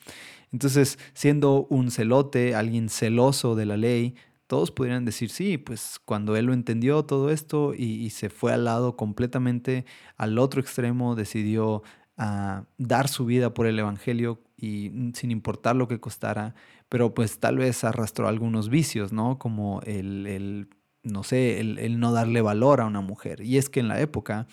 Entonces, 0.53 0.99
siendo 1.14 1.67
un 1.69 1.91
celote, 1.91 2.55
alguien 2.55 2.88
celoso 2.88 3.55
de 3.55 3.67
la 3.67 3.76
ley, 3.76 4.14
todos 4.47 4.71
podrían 4.71 5.05
decir, 5.05 5.31
sí, 5.31 5.59
pues 5.59 5.99
cuando 6.05 6.37
él 6.37 6.47
lo 6.47 6.53
entendió 6.53 7.05
todo 7.05 7.31
esto 7.31 7.75
y, 7.75 8.11
se 8.11 8.31
fue 8.31 8.53
al 8.53 8.64
lado 8.64 8.97
completamente 8.97 9.85
al 10.17 10.38
otro 10.38 10.61
extremo, 10.61 11.14
decidió 11.14 11.83
ah, 12.16 12.64
dar 12.78 13.09
su 13.09 13.25
vida 13.25 13.54
por 13.54 13.66
el 13.66 13.78
Evangelio 13.78 14.42
y 14.56 14.90
sin 15.14 15.30
importar 15.30 15.76
lo 15.76 15.88
que 15.88 16.00
costara, 16.00 16.54
pero 16.88 17.14
pues 17.14 17.38
tal 17.38 17.59
vez 17.59 17.85
arrastró 17.85 18.28
algunos 18.28 18.68
vicios, 18.68 19.12
¿no? 19.12 19.38
Como 19.38 19.80
el, 19.83 20.68
no 21.02 21.23
sé, 21.23 21.61
el, 21.61 21.99
no 21.99 22.12
darle 22.12 22.40
valor 22.40 22.80
a 22.80 22.87
una 22.87 23.00
mujer. 23.00 23.40
Y 23.40 23.59
es 23.59 23.68
que 23.68 23.80
en 23.80 23.88
la 23.88 24.00
época 24.00 24.47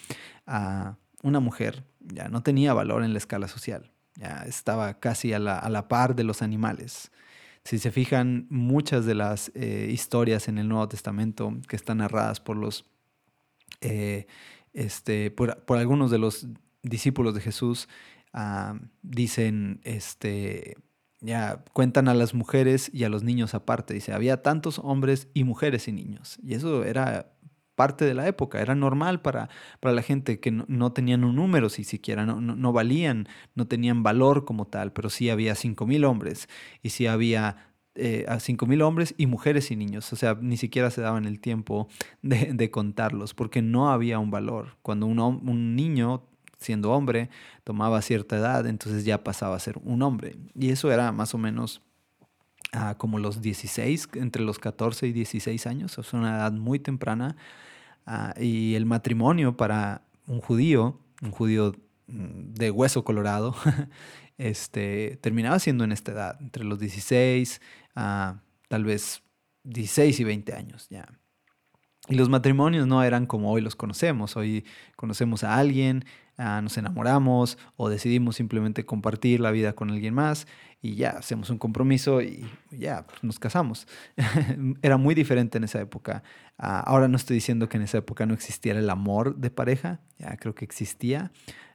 ah, 0.48 0.98
una 1.24 1.40
mujer 1.40 1.84
ya 2.00 2.30
no 2.30 2.44
tenía 2.44 2.74
valor 2.74 3.04
en 3.04 3.14
la 3.14 3.20
escala 3.20 3.48
social, 3.48 3.92
ya 4.16 4.44
estaba 4.48 5.00
casi 5.00 5.34
a 5.34 5.40
la, 5.40 5.58
a 5.60 5.70
la 5.70 5.88
par 5.88 6.16
de 6.16 6.24
los 6.24 6.42
animales. 6.42 7.12
Si 7.64 7.78
se 7.78 7.92
fijan, 7.92 8.48
muchas 8.50 9.06
de 9.06 9.16
las 9.16 9.52
eh, 9.54 9.90
historias 9.92 10.48
en 10.48 10.58
el 10.58 10.68
Nuevo 10.68 10.88
Testamento 10.88 11.54
que 11.68 11.76
están 11.76 12.00
narradas 12.00 12.40
por 12.40 12.58
los, 12.58 12.86
eh, 13.82 14.26
este, 14.74 15.30
por, 15.30 15.64
algunos 15.68 16.10
de 16.10 16.18
los 16.18 16.48
discípulos 16.84 17.34
de 17.34 17.42
Jesús, 17.42 17.88
ah, 18.34 18.80
dicen, 19.02 19.82
este, 19.84 20.78
ya 21.22 21.64
cuentan 21.74 22.08
a 22.08 22.14
las 22.14 22.34
mujeres 22.34 22.90
y 22.94 23.04
a 23.04 23.10
los 23.10 23.24
niños 23.24 23.54
aparte. 23.54 23.94
Dice, 23.94 24.14
había 24.14 24.42
tantos 24.42 24.80
hombres 24.80 25.28
y 25.34 25.44
mujeres 25.44 25.88
y 25.88 25.92
niños. 25.92 26.40
Y 26.44 26.56
eso 26.56 26.84
era 26.84 27.32
parte 27.76 28.06
de 28.06 28.14
la 28.14 28.28
época, 28.28 28.62
era 28.62 28.76
normal 28.76 29.22
para, 29.22 29.50
para 29.80 29.96
la 29.96 30.02
gente 30.02 30.40
que 30.40 30.52
no, 30.52 30.92
tenían 30.92 31.24
un 31.24 31.36
número, 31.36 31.70
si 31.70 31.84
siquiera 31.84 32.26
no, 32.26 32.40
no, 32.40 32.74
valían, 32.74 33.28
no 33.56 33.66
tenían 33.66 34.04
valor 34.04 34.46
como 34.46 34.68
tal, 34.68 34.92
pero 34.92 35.10
sí 35.10 35.30
había 35.30 35.56
5.000 35.56 36.06
hombres 36.06 36.48
y 36.84 36.90
sí 36.90 37.08
había 37.08 37.74
eh, 37.96 38.26
a 38.28 38.36
5.000 38.36 38.84
hombres 38.84 39.16
y 39.18 39.26
mujeres 39.26 39.72
y 39.72 39.76
niños, 39.76 40.14
o 40.14 40.16
sea, 40.16 40.38
ni 40.40 40.58
siquiera 40.58 40.92
se 40.92 41.02
daban 41.02 41.26
el 41.26 41.40
tiempo 41.40 41.88
de, 42.22 42.54
de 42.54 42.70
contarlos, 42.70 43.34
porque 43.34 43.62
no 43.62 43.92
había 43.92 44.20
un 44.20 44.32
valor. 44.32 44.78
Cuando 44.84 45.08
un, 45.08 45.20
un 45.20 45.76
niño 45.76 46.28
siendo 46.62 46.92
hombre, 46.92 47.30
tomaba 47.64 48.02
cierta 48.02 48.38
edad, 48.38 48.66
entonces 48.68 49.04
ya 49.04 49.24
pasaba 49.24 49.56
a 49.56 49.60
ser 49.60 49.78
un 49.84 50.02
hombre. 50.04 50.38
Y 50.56 50.70
eso 50.70 50.92
era 50.92 51.12
más 51.12 51.34
o 51.34 51.38
menos 51.38 51.82
ah, 52.72 52.96
como 52.98 53.20
los 53.20 53.42
16, 53.42 54.10
entre 54.14 54.44
los 54.44 54.60
14 54.60 55.08
y 55.08 55.12
16 55.12 55.68
años, 55.68 55.98
es 55.98 56.14
una 56.14 56.38
edad 56.38 56.54
muy 56.54 56.80
temprana. 56.80 57.36
Ah, 58.06 58.34
y 58.40 58.76
el 58.76 58.86
matrimonio 58.86 59.58
para 59.58 60.04
un 60.28 60.40
judío, 60.40 61.00
un 61.22 61.32
judío 61.32 61.76
mm, 62.08 62.54
de 62.54 62.72
hueso 62.72 63.04
colorado, 63.04 63.56
este, 64.38 65.18
terminaba 65.22 65.60
siendo 65.60 65.84
en 65.84 65.92
esta 65.92 66.12
edad, 66.12 66.38
entre 66.42 66.64
los 66.64 66.80
16 66.80 67.60
a 67.96 68.42
tal 68.68 68.86
vez 68.86 69.24
16 69.64 70.20
y 70.20 70.24
20 70.24 70.54
años 70.54 70.88
ya. 70.90 71.08
Y 72.08 72.16
los 72.16 72.30
matrimonios 72.30 72.88
no 72.88 73.04
eran 73.04 73.26
como 73.26 73.52
hoy 73.52 73.62
los 73.62 73.76
conocemos. 73.76 74.36
Hoy 74.36 74.66
conocemos 74.96 75.44
a 75.44 75.58
alguien, 75.58 76.04
ah, 76.42 76.62
nos 76.62 76.78
enamoramos 76.78 77.58
o 77.78 77.90
decidimos 77.90 78.36
simplemente 78.36 78.86
compartir 78.86 79.40
la 79.40 79.52
vida 79.52 79.74
con 79.74 79.92
alguien 79.92 80.14
más 80.14 80.48
y 80.82 80.96
ya 80.96 81.12
hacemos 81.12 81.50
un 81.50 81.60
compromiso 81.60 82.22
y 82.22 82.46
ya 82.72 83.06
pues, 83.06 83.24
nos 83.24 83.38
casamos. 83.38 83.88
Era 84.82 84.98
muy 84.98 85.14
diferente 85.14 85.58
en 85.60 85.64
esa 85.64 85.80
época. 85.80 86.24
Ah, 86.58 86.80
ahora 86.80 87.08
no 87.08 87.18
estoy 87.18 87.36
diciendo 87.36 87.70
que 87.70 87.78
en 87.78 87.84
esa 87.84 88.00
época 88.00 88.26
no 88.26 88.34
existiera 88.34 88.80
el 88.80 88.90
amor 88.90 89.36
de 89.38 89.52
pareja, 89.52 90.00
ya 90.18 90.36
creo 90.38 90.56
que 90.56 90.66
existía, 90.66 91.32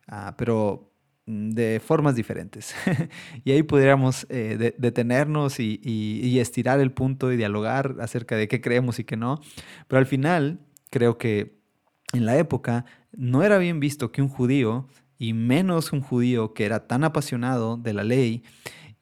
ah, 0.08 0.34
pero 0.36 0.90
de 1.26 1.80
formas 1.80 2.14
diferentes. 2.14 2.74
y 3.44 3.52
ahí 3.52 3.62
podríamos 3.62 4.26
eh, 4.28 4.74
detenernos 4.78 5.58
y, 5.60 6.38
estirar 6.40 6.80
el 6.80 6.92
punto 6.92 7.32
y 7.32 7.36
dialogar 7.36 7.96
acerca 8.00 8.36
de 8.36 8.48
qué 8.48 8.60
creemos 8.60 8.98
y 8.98 9.04
qué 9.04 9.16
no. 9.16 9.40
Pero 9.88 9.98
al 9.98 10.06
final, 10.06 10.60
creo 10.90 11.18
que 11.18 11.56
en 12.12 12.26
la 12.26 12.36
época 12.36 12.84
no 13.16 13.42
era 13.42 13.58
bien 13.58 13.80
visto 13.80 14.12
que 14.12 14.22
un 14.22 14.28
judío, 14.28 14.86
y 15.18 15.32
menos 15.32 15.92
un 15.92 16.02
judío 16.02 16.52
que 16.52 16.64
era 16.64 16.86
tan 16.86 17.04
apasionado 17.04 17.76
de 17.76 17.92
la 17.94 18.04
ley, 18.04 18.42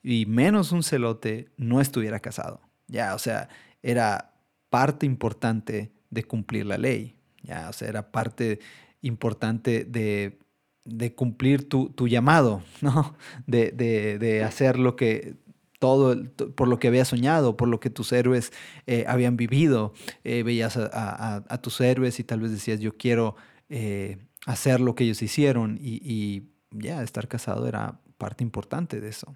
y 0.02 0.26
menos 0.26 0.72
un 0.72 0.82
celote, 0.82 1.48
no 1.56 1.80
estuviera 1.80 2.20
casado. 2.20 2.60
Ya, 2.86 3.14
o 3.14 3.18
sea, 3.18 3.48
era 3.82 4.34
parte 4.70 5.06
importante 5.06 5.92
de 6.10 6.24
cumplir 6.24 6.66
la 6.66 6.78
ley. 6.78 7.16
Ya, 7.42 7.68
o 7.68 7.72
sea, 7.72 7.88
era 7.88 8.12
parte 8.12 8.60
importante 9.02 9.84
de 9.84 10.38
de 10.84 11.14
cumplir 11.14 11.68
tu, 11.68 11.92
llamado, 12.08 12.62
¿no? 12.80 13.14
De, 13.46 14.42
hacer 14.46 14.78
lo 14.78 14.96
que 14.96 15.36
todo 15.78 16.16
por 16.54 16.68
lo 16.68 16.78
que 16.78 16.88
habías 16.88 17.08
soñado, 17.08 17.58
por 17.58 17.68
lo 17.68 17.78
que 17.78 17.90
tus 17.90 18.12
héroes 18.12 18.52
eh, 18.86 19.04
habían 19.06 19.36
vivido. 19.36 19.92
Eh, 20.22 20.42
veías 20.42 20.76
a, 20.78 21.60
tus 21.60 21.80
héroes 21.80 22.20
y 22.20 22.24
tal 22.24 22.40
vez 22.40 22.52
decías, 22.52 22.80
yo 22.80 22.96
quiero 22.96 23.36
eh, 23.68 24.18
hacer 24.46 24.80
lo 24.80 24.94
que 24.94 25.04
ellos 25.04 25.22
hicieron 25.22 25.78
y, 25.80 26.44
ya, 26.70 27.02
estar 27.02 27.28
casado 27.28 27.68
era 27.68 28.00
parte 28.18 28.42
importante 28.42 29.00
de 29.00 29.08
eso. 29.08 29.34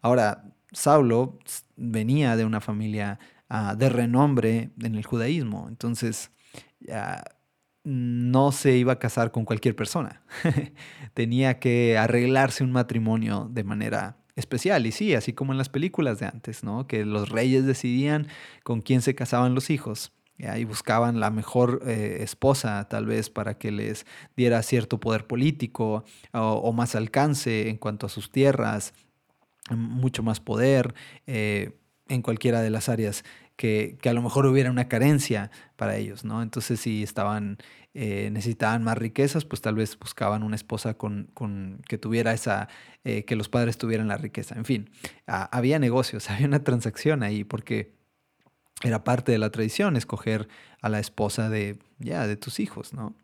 Ahora, 0.00 0.44
Saulo 0.72 1.38
venía 1.76 2.36
de 2.36 2.44
una 2.44 2.60
familia 2.60 3.18
ah, 3.48 3.74
de 3.76 3.88
renombre 3.88 4.70
en 4.82 4.94
el 4.94 5.04
judaísmo, 5.04 5.66
entonces 5.68 6.30
ya 6.80 7.22
no 7.86 8.50
se 8.50 8.76
iba 8.76 8.94
a 8.94 8.98
casar 8.98 9.30
con 9.30 9.44
cualquier 9.44 9.76
persona. 9.76 10.22
Tenía 11.14 11.60
que 11.60 11.96
arreglarse 11.96 12.64
un 12.64 12.72
matrimonio 12.72 13.48
de 13.50 13.62
manera 13.62 14.16
especial. 14.34 14.86
Y 14.86 14.92
sí, 14.92 15.14
así 15.14 15.32
como 15.32 15.52
en 15.52 15.58
las 15.58 15.68
películas 15.68 16.18
de 16.18 16.26
antes, 16.26 16.64
¿no? 16.64 16.88
Que 16.88 17.04
los 17.04 17.28
reyes 17.28 17.64
decidían 17.64 18.26
con 18.64 18.80
quién 18.80 19.02
se 19.02 19.14
casaban 19.14 19.54
los 19.54 19.70
hijos. 19.70 20.12
Y 20.38 20.64
buscaban 20.64 21.18
la 21.18 21.30
mejor 21.30 21.82
eh, 21.86 22.18
esposa, 22.20 22.86
tal 22.88 23.06
vez, 23.06 23.30
para 23.30 23.56
que 23.56 23.70
les 23.70 24.04
diera 24.36 24.62
cierto 24.62 25.00
poder 25.00 25.26
político 25.26 26.04
o, 26.32 26.72
más 26.72 26.94
alcance 26.94 27.70
en 27.70 27.78
cuanto 27.78 28.06
a 28.06 28.08
sus 28.10 28.30
tierras, 28.30 28.92
mucho 29.74 30.22
más 30.22 30.40
poder 30.40 30.94
eh, 31.26 31.78
en 32.08 32.22
cualquiera 32.22 32.60
de 32.60 32.70
las 32.70 32.88
áreas 32.88 33.24
que, 33.56 33.98
a 34.04 34.12
lo 34.12 34.22
mejor 34.22 34.46
hubiera 34.46 34.70
una 34.70 34.88
carencia 34.88 35.50
para 35.76 35.96
ellos, 35.96 36.24
¿no? 36.24 36.42
Entonces, 36.42 36.78
si 36.78 37.02
estaban, 37.02 37.56
eh, 37.94 38.28
necesitaban 38.30 38.84
más 38.84 38.98
riquezas, 38.98 39.44
pues 39.44 39.62
tal 39.62 39.74
vez 39.74 39.98
buscaban 39.98 40.42
una 40.42 40.56
esposa 40.56 40.94
con, 40.94 41.30
que 41.88 41.98
tuviera 41.98 42.32
esa, 42.32 42.68
eh, 43.04 43.24
que 43.24 43.34
los 43.34 43.48
padres 43.48 43.78
tuvieran 43.78 44.08
la 44.08 44.18
riqueza. 44.18 44.54
En 44.56 44.66
fin, 44.66 44.90
había 45.26 45.78
negocios, 45.78 46.28
había 46.30 46.46
una 46.46 46.62
transacción 46.62 47.22
ahí, 47.22 47.44
porque 47.44 47.95
era 48.82 49.04
parte 49.04 49.32
de 49.32 49.38
la 49.38 49.50
tradición 49.50 49.96
escoger 49.96 50.48
a 50.82 50.88
la 50.88 51.00
esposa 51.00 51.48
de, 51.48 51.78
de 51.98 52.36
tus 52.36 52.60
hijos, 52.60 52.92
¿no? 52.92 53.14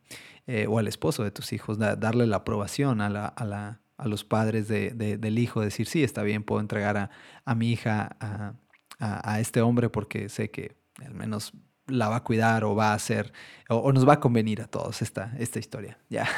Eh, 0.47 0.67
o 0.69 0.79
al 0.79 0.89
esposo 0.89 1.23
de 1.23 1.31
tus 1.31 1.53
hijos, 1.53 1.79
darle 1.79 2.27
la 2.27 2.39
aprobación 2.39 3.01
a, 3.01 3.09
la, 3.09 3.27
a, 3.27 3.45
la, 3.45 3.81
a 3.97 4.09
los 4.09 4.25
padres 4.25 4.67
de, 4.67 4.91
del 4.91 5.39
hijo, 5.39 5.61
decir, 5.61 5.87
sí, 5.87 6.03
está 6.03 6.23
bien, 6.25 6.43
puedo 6.43 6.61
entregar 6.61 6.97
a, 6.97 7.11
a 7.45 7.55
mi 7.55 7.71
hija 7.71 8.17
a 8.19 8.55
a, 9.03 9.41
este 9.41 9.61
hombre 9.61 9.91
porque 9.91 10.29
sé 10.29 10.51
que 10.51 10.77
al 11.05 11.15
menos 11.15 11.53
la 11.87 12.09
va 12.09 12.17
a 12.17 12.25
cuidar 12.25 12.65
o 12.65 12.75
va 12.75 12.93
a 12.93 12.95
hacer, 12.95 13.33
o, 13.69 13.93
nos 13.93 14.09
va 14.09 14.15
a 14.15 14.21
convenir 14.21 14.63
a 14.63 14.67
todos 14.67 15.03
esta, 15.03 15.35
esta 15.39 15.59
historia. 15.59 15.99
¿ya? 16.09 16.29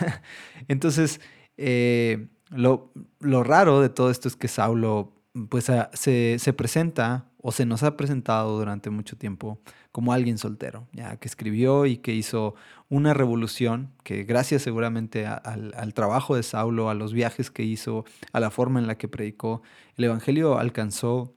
Entonces, 0.69 1.21
eh, 1.57 2.29
lo, 2.51 2.93
raro 3.21 3.81
de 3.81 3.91
todo 3.91 4.11
esto 4.11 4.29
es 4.29 4.37
que 4.37 4.49
Saulo 4.49 5.13
pues, 5.49 5.71
se, 5.95 6.39
se, 6.39 6.53
presenta 6.53 7.27
o 7.39 7.51
se 7.51 7.67
nos 7.67 7.83
ha 7.83 7.97
presentado 7.97 8.57
durante 8.57 8.91
mucho 8.91 9.17
tiempo 9.17 9.59
como 9.91 10.13
alguien 10.13 10.39
soltero, 10.39 10.89
ya 10.93 11.17
que 11.17 11.29
escribió 11.29 11.87
y 11.87 11.97
que 11.99 12.15
hizo 12.15 12.55
una 12.89 13.15
revolución 13.15 13.93
que 14.05 14.25
gracias 14.25 14.63
seguramente 14.63 15.27
al, 15.27 15.73
al, 15.77 15.95
trabajo 15.95 16.37
de 16.37 16.43
Saulo, 16.43 16.89
a 16.89 16.95
los 16.95 17.13
viajes 17.13 17.51
que 17.51 17.65
hizo, 17.65 18.05
a 18.33 18.41
la 18.41 18.51
forma 18.51 18.79
en 18.79 18.87
la 18.87 18.97
que 18.97 19.09
predicó, 19.09 19.63
el 19.97 20.05
Evangelio 20.05 20.59
alcanzó 20.59 21.35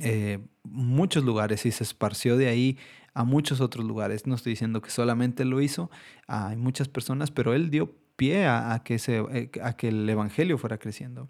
eh, 0.00 0.38
muchos 0.64 1.24
lugares 1.24 1.66
y 1.66 1.72
se 1.72 1.84
esparció 1.84 2.36
de 2.36 2.48
ahí 2.48 2.78
a 3.14 3.24
muchos 3.24 3.60
otros 3.60 3.84
lugares. 3.84 4.26
No 4.26 4.34
estoy 4.34 4.52
diciendo 4.52 4.80
que 4.80 4.90
solamente 4.90 5.44
lo 5.44 5.60
hizo, 5.60 5.90
hay 6.26 6.56
muchas 6.56 6.88
personas, 6.88 7.30
pero 7.30 7.52
él 7.54 7.70
dio 7.70 7.94
pie 8.16 8.46
a, 8.46 8.80
que, 8.84 9.00
eh, 9.06 9.50
a 9.62 9.72
que 9.74 9.88
el 9.88 10.08
Evangelio 10.08 10.56
fuera 10.56 10.78
creciendo. 10.78 11.28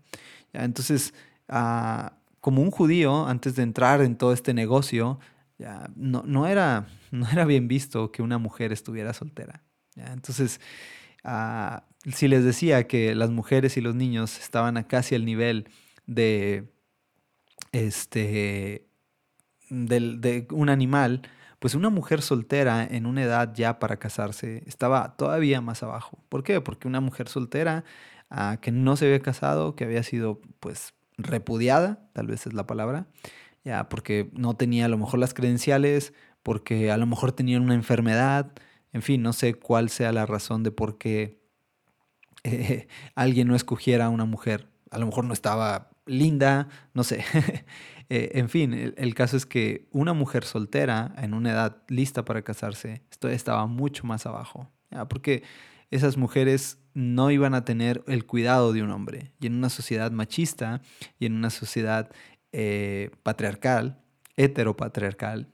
Entonces, 0.53 1.15
ah, 1.53 2.15
como 2.41 2.63
un 2.63 2.71
judío, 2.71 3.27
antes 3.27 3.55
de 3.57 3.63
entrar 3.63 4.01
en 4.03 4.17
todo 4.17 4.33
este 4.33 4.55
negocio, 4.55 5.21
ya, 5.59 5.91
no, 5.95 6.25
no, 6.27 6.47
era, 6.47 6.89
no 7.13 7.29
era 7.29 7.45
bien 7.45 7.69
visto 7.69 8.11
que 8.13 8.23
una 8.23 8.39
mujer 8.39 8.73
estuviera 8.73 9.13
soltera. 9.13 9.63
Entonces, 9.97 10.61
ah, 11.25 11.85
si 12.13 12.29
les 12.29 12.45
decía 12.45 12.89
que 12.89 13.15
las 13.15 13.31
mujeres 13.31 13.77
y 13.77 13.81
los 13.83 13.95
niños 13.95 14.39
estaban 14.41 14.77
a 14.77 14.89
casi 14.89 15.15
al 15.15 15.25
nivel 15.25 15.69
de, 16.07 16.73
este, 17.73 18.89
de 19.71 20.47
un 20.51 20.69
animal, 20.71 21.23
pues 21.63 21.77
una 21.77 21.91
mujer 21.91 22.23
soltera 22.23 22.85
en 22.85 23.07
una 23.07 23.23
edad 23.23 23.55
ya 23.55 23.79
para 23.79 23.99
casarse 23.99 24.65
estaba 24.67 25.17
todavía 25.17 25.61
más 25.61 25.85
abajo. 25.85 26.19
¿Por 26.29 26.43
qué? 26.43 26.61
Porque 26.61 26.89
una 26.89 27.01
mujer 27.01 27.29
soltera 27.29 27.85
ah, 28.31 28.59
que 28.61 28.73
no 28.73 28.97
se 28.97 29.07
había 29.07 29.21
casado, 29.21 29.77
que 29.77 29.85
había 29.85 30.03
sido 30.03 30.41
pues 30.59 30.95
repudiada, 31.19 32.09
tal 32.13 32.27
vez 32.27 32.47
es 32.47 32.53
la 32.53 32.67
palabra, 32.67 33.07
ya 33.65 33.89
porque 33.89 34.31
no 34.35 34.55
tenía 34.55 34.87
a 34.87 34.89
lo 34.89 34.99
mejor 34.99 35.21
las 35.21 35.35
credenciales, 35.35 36.13
porque 36.43 36.91
a 36.91 36.97
lo 36.97 37.07
mejor 37.07 37.33
tenía 37.33 37.61
una 37.61 37.75
enfermedad, 37.75 38.53
en 38.93 39.03
fin, 39.03 39.23
no 39.23 39.33
sé 39.33 39.55
cuál 39.55 39.89
sea 39.89 40.13
la 40.13 40.27
razón 40.27 40.63
de 40.63 40.71
por 40.71 40.99
qué 40.99 41.41
eh, 42.45 42.89
alguien 43.15 43.49
no 43.49 43.57
escogiera 43.57 44.07
a 44.07 44.11
una 44.11 44.25
mujer. 44.25 44.69
A 44.91 44.99
lo 44.99 45.07
mejor 45.07 45.25
no 45.25 45.33
estaba 45.33 45.91
linda, 46.07 46.69
no 46.95 47.05
sé. 47.05 47.25
Eh, 48.09 48.39
en 48.39 48.51
fin, 48.51 48.75
el, 48.75 49.15
caso 49.15 49.39
es 49.39 49.47
que 49.47 49.89
una 49.91 50.13
mujer 50.13 50.45
soltera 50.45 51.15
en 51.17 51.33
una 51.33 51.53
edad 51.53 51.83
lista 51.89 52.27
para 52.27 52.43
casarse 52.43 53.01
esto 53.11 53.27
estaba 53.31 53.65
mucho 53.67 54.07
más 54.07 54.27
abajo, 54.27 54.69
porque 55.09 55.45
esas 55.93 56.17
mujeres 56.17 56.79
no 56.95 57.31
iban 57.31 57.55
a 57.55 57.65
tener 57.65 58.03
el 58.09 58.27
cuidado 58.27 58.73
de 58.73 58.83
un 58.83 58.91
hombre. 58.91 59.33
Y 59.41 59.47
en 59.47 59.55
una 59.55 59.69
sociedad 59.69 60.11
machista 60.11 60.81
y 61.21 61.27
en 61.27 61.35
una 61.35 61.51
sociedad 61.51 62.11
eh, 62.51 63.11
patriarcal, 63.23 64.03
heteropatriarcal, 64.37 65.49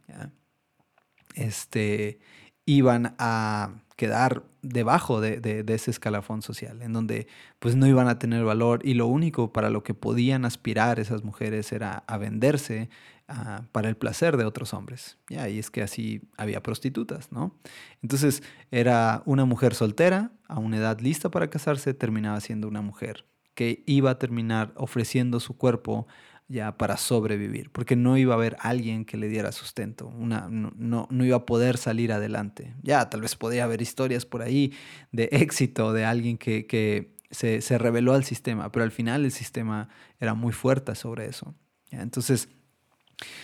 este, 1.35 2.21
iban 2.65 3.15
a 3.19 3.83
quedar 3.97 4.45
debajo 4.63 5.21
de, 5.21 5.65
ese 5.67 5.91
escalafón 5.91 6.43
social, 6.43 6.83
en 6.83 6.93
donde 6.93 7.27
pues 7.59 7.75
no 7.75 7.87
iban 7.87 8.07
a 8.07 8.21
tener 8.21 8.45
valor 8.45 8.81
y 8.85 8.95
lo 8.95 9.09
único 9.09 9.53
para 9.53 9.71
lo 9.71 9.83
que 9.83 9.95
podían 9.95 10.45
aspirar 10.45 11.01
esas 11.01 11.25
mujeres 11.25 11.73
era 11.73 12.05
a 12.07 12.17
venderse 12.17 12.91
ah, 13.29 13.63
para 13.73 13.89
el 13.89 13.97
placer 13.97 14.37
de 14.37 14.45
otros 14.45 14.75
hombres. 14.75 15.19
Y 15.29 15.37
es 15.37 15.71
que 15.71 15.83
así 15.83 16.23
había 16.37 16.63
prostitutas, 16.63 17.31
¿no? 17.31 17.55
Entonces 18.03 18.43
era 18.71 19.23
una 19.27 19.45
mujer 19.45 19.75
soltera, 19.75 20.33
a 20.49 20.59
una 20.59 20.79
edad 20.79 21.01
lista 21.01 21.31
para 21.31 21.51
casarse, 21.51 21.95
terminaba 21.95 22.41
siendo 22.41 22.69
una 22.69 22.83
mujer 22.83 23.27
que 23.55 23.83
iba 23.87 24.11
a 24.11 24.19
terminar 24.19 24.73
ofreciendo 24.77 25.41
su 25.41 25.57
cuerpo 25.57 26.07
ya 26.49 26.79
para 26.79 26.97
sobrevivir, 26.97 27.71
porque 27.71 27.95
no 27.95 28.17
iba 28.17 28.35
a 28.35 28.37
haber 28.37 28.57
alguien 28.61 29.05
que 29.05 29.19
le 29.19 29.29
diera 29.29 29.53
sustento, 29.53 30.07
una, 30.07 30.49
no, 30.49 31.07
no, 31.11 31.25
iba 31.25 31.37
a 31.37 31.45
poder 31.45 31.77
salir 31.77 32.13
adelante. 32.13 32.75
Ya, 32.83 33.11
tal 33.11 33.21
vez 33.21 33.37
podría 33.37 33.65
haber 33.65 33.83
historias 33.83 34.25
por 34.25 34.43
ahí 34.43 34.73
de 35.13 35.29
éxito 35.33 35.93
de 35.93 36.07
alguien 36.07 36.39
que, 36.39 36.67
que 36.67 37.17
se, 37.31 37.61
se, 37.61 37.77
reveló 37.77 38.15
al 38.15 38.25
sistema, 38.25 38.73
pero 38.73 38.85
al 38.85 38.93
final 38.93 39.27
el 39.27 39.33
sistema 39.33 39.91
era 40.21 40.35
muy 40.35 40.53
fuerte 40.53 40.95
sobre 40.95 41.27
eso. 41.27 41.55
Entonces, 41.91 42.49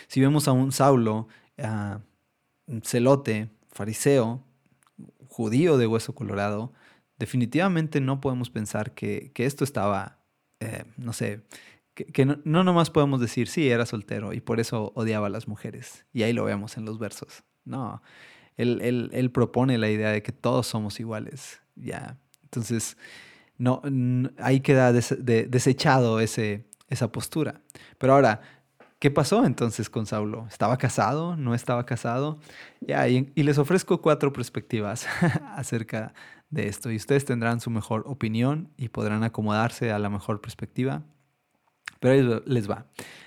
si 0.09 0.21
vemos 0.21 0.49
a 0.49 0.53
un 0.53 0.73
Saulo, 0.73 1.29
un 2.67 2.83
celote, 2.83 3.51
fariseo, 3.71 4.45
judío 5.29 5.79
de 5.79 5.87
hueso 5.87 6.15
colorado, 6.15 6.73
definitivamente 7.19 8.01
no 8.01 8.21
podemos 8.21 8.51
pensar 8.51 8.95
que, 8.95 9.33
que 9.35 9.47
esto 9.47 9.65
estaba, 9.65 10.19
eh, 10.61 10.85
no 10.97 11.13
sé, 11.13 11.43
que, 11.95 12.25
no, 12.25 12.39
no, 12.45 12.65
nomás 12.65 12.91
podemos 12.91 13.21
decir, 13.21 13.49
sí, 13.49 13.69
era 13.69 13.87
soltero 13.87 14.33
y 14.33 14.41
por 14.41 14.59
eso 14.59 14.93
odiaba 14.97 15.29
a 15.29 15.31
las 15.31 15.47
mujeres. 15.47 16.05
Y 16.13 16.25
ahí 16.25 16.33
lo 16.33 16.45
vemos 16.45 16.77
en 16.77 16.85
los 16.85 16.99
versos. 16.99 17.45
No, 17.65 18.03
él, 18.57 18.81
él, 18.83 19.11
él 19.13 19.31
propone 19.31 19.79
la 19.79 19.89
idea 19.89 20.11
de 20.11 20.23
que 20.23 20.33
todos 20.33 20.67
somos 20.67 20.99
iguales. 20.99 21.61
Ya, 21.77 22.19
entonces, 22.43 22.97
no, 23.59 23.81
ahí 24.39 24.61
queda 24.61 24.93
desechado 24.93 26.21
ese, 26.21 26.67
esa 26.89 27.11
postura. 27.13 27.61
Pero 27.99 28.15
ahora, 28.15 28.41
¿qué 29.05 29.11
pasó 29.11 29.45
entonces 29.45 29.91
con 29.91 30.07
Saulo? 30.07 30.47
¿Estaba 30.49 30.79
casado? 30.79 31.37
¿No 31.37 31.55
estaba 31.55 31.85
casado? 31.85 32.39
Y, 32.81 33.43
les 33.43 33.59
ofrezco 33.59 34.01
cuatro 34.01 34.33
perspectivas 34.33 35.07
acerca 35.57 36.15
de 36.49 36.69
esto 36.69 36.91
y 36.91 36.97
ustedes 36.97 37.27
tendrán 37.27 37.61
su 37.61 37.69
mejor 37.69 38.05
opinión 38.07 38.71
y 38.79 38.89
podrán 38.89 39.23
acomodarse 39.23 39.93
a 39.93 39.99
la 39.99 40.09
mejor 40.09 40.41
perspectiva. 40.41 41.03
Pero 42.01 42.15
ahí 42.15 42.43
les 42.47 42.71
va. 42.71 42.87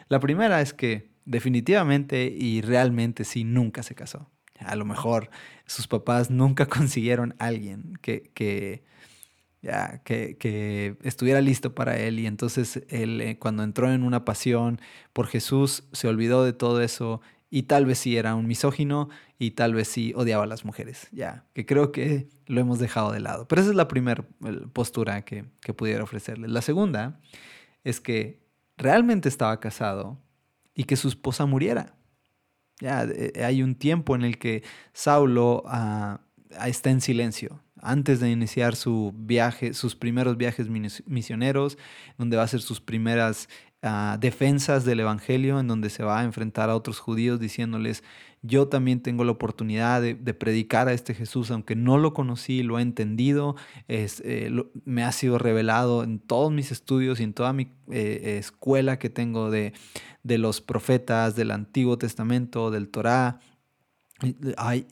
La 0.09 0.19
primera 0.19 0.61
es 0.61 0.73
que 0.73 1.11
definitivamente 1.25 2.25
y 2.25 2.61
realmente 2.61 3.23
sí 3.23 3.43
nunca 3.43 3.83
se 3.83 3.93
casó. 3.93 4.31
A 4.59 4.75
lo 4.75 4.83
mejor 4.83 5.29
sus 5.67 5.87
papás 5.87 6.31
nunca 6.31 6.65
consiguieron 6.77 7.35
alguien 7.37 7.99
que, 8.01 8.31
que, 8.33 8.83
ya, 9.61 10.01
que, 10.03 10.37
que, 10.37 10.97
estuviera 11.03 11.41
listo 11.41 11.73
para 11.73 11.97
él 11.97 12.19
y 12.19 12.27
entonces 12.27 12.83
él 12.89 13.21
eh, 13.21 13.39
cuando 13.39 13.63
entró 13.63 13.91
en 13.91 14.03
una 14.03 14.23
pasión 14.23 14.79
por 15.13 15.27
Jesús 15.27 15.83
se 15.91 16.07
olvidó 16.07 16.43
de 16.43 16.53
todo 16.53 16.81
eso 16.81 17.21
y 17.49 17.63
tal 17.63 17.85
vez 17.85 17.99
sí 17.99 18.17
era 18.17 18.35
un 18.35 18.45
misógino 18.45 19.09
y 19.39 19.51
tal 19.51 19.73
vez 19.73 19.87
sí 19.87 20.13
odiaba 20.15 20.43
a 20.43 20.47
las 20.47 20.65
mujeres. 20.65 21.07
Ya, 21.11 21.45
que 21.53 21.65
creo 21.65 21.91
que 21.91 22.29
lo 22.45 22.59
hemos 22.59 22.79
dejado 22.79 23.11
de 23.11 23.19
lado. 23.19 23.47
Pero 23.47 23.61
esa 23.61 23.71
es 23.71 23.75
la 23.77 23.87
primera 23.87 24.25
postura 24.73 25.23
que, 25.23 25.45
que 25.61 25.73
pudiera 25.73 26.03
ofrecerle. 26.03 26.47
La 26.47 26.61
segunda 26.61 27.19
es 27.83 28.01
que 28.01 28.41
realmente 28.77 29.29
estaba 29.29 29.59
casado 29.59 30.19
y 30.75 30.83
que 30.83 30.97
su 30.97 31.07
esposa 31.07 31.45
muriera. 31.45 31.95
Ya 32.79 33.03
eh, 33.03 33.43
hay 33.43 33.63
un 33.63 33.75
tiempo 33.75 34.15
en 34.15 34.23
el 34.23 34.37
que 34.37 34.63
Saulo 34.93 35.63
ah, 35.67 36.19
está 36.65 36.89
en 36.89 37.01
silencio 37.01 37.61
antes 37.81 38.19
de 38.19 38.31
iniciar 38.31 38.75
su 38.75 39.13
viaje, 39.15 39.73
sus 39.73 39.95
primeros 39.95 40.37
viajes 40.37 40.67
misioneros, 41.05 41.77
donde 42.17 42.37
va 42.37 42.43
a 42.43 42.45
hacer 42.45 42.61
sus 42.61 42.81
primeras 42.81 43.49
ah, 43.81 44.17
defensas 44.19 44.85
del 44.85 44.99
Evangelio, 44.99 45.59
en 45.59 45.67
donde 45.67 45.89
se 45.89 46.03
va 46.03 46.19
a 46.19 46.23
enfrentar 46.23 46.69
a 46.69 46.75
otros 46.75 46.99
judíos 46.99 47.39
diciéndoles, 47.39 48.03
yo 48.43 48.67
también 48.67 49.01
tengo 49.01 49.23
la 49.23 49.31
oportunidad 49.31 50.01
de, 50.01 50.15
predicar 50.33 50.87
a 50.87 50.93
este 50.93 51.13
Jesús, 51.13 51.49
aunque 51.51 51.75
no 51.75 51.97
lo 51.97 52.13
conocí, 52.13 52.63
lo 52.63 52.79
he 52.79 52.81
entendido, 52.81 53.55
eh, 53.87 54.51
me 54.85 55.03
ha 55.03 55.11
sido 55.11 55.37
revelado 55.37 56.03
en 56.03 56.19
todos 56.19 56.51
mis 56.51 56.71
estudios 56.71 57.19
y 57.19 57.23
en 57.23 57.33
toda 57.33 57.51
mi 57.53 57.71
eh, 57.91 58.37
escuela 58.39 58.99
que 58.99 59.09
tengo 59.09 59.49
de, 59.49 59.73
de 60.23 60.37
los 60.37 60.61
profetas, 60.61 61.35
del 61.35 61.51
Antiguo 61.51 61.97
Testamento, 61.97 62.69
del 62.69 62.89
Torá, 62.89 63.39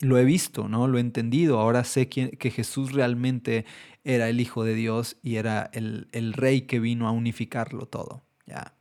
lo 0.00 0.18
he 0.18 0.24
visto, 0.24 0.68
¿no? 0.68 0.86
Lo 0.86 0.98
he 0.98 1.00
entendido. 1.00 1.58
Ahora 1.58 1.84
sé 1.84 2.08
que, 2.08 2.30
que 2.30 2.50
Jesús 2.50 2.92
realmente 2.92 3.64
era 4.04 4.28
el 4.28 4.40
Hijo 4.40 4.64
de 4.64 4.74
Dios 4.74 5.16
y 5.22 5.36
era 5.36 5.68
el, 5.72 6.08
el 6.12 6.32
rey 6.32 6.62
que 6.62 6.78
vino 6.78 7.08
a 7.08 7.10
unificarlo 7.10 7.86
todo. 7.86 8.22
¿ya? 8.46 8.74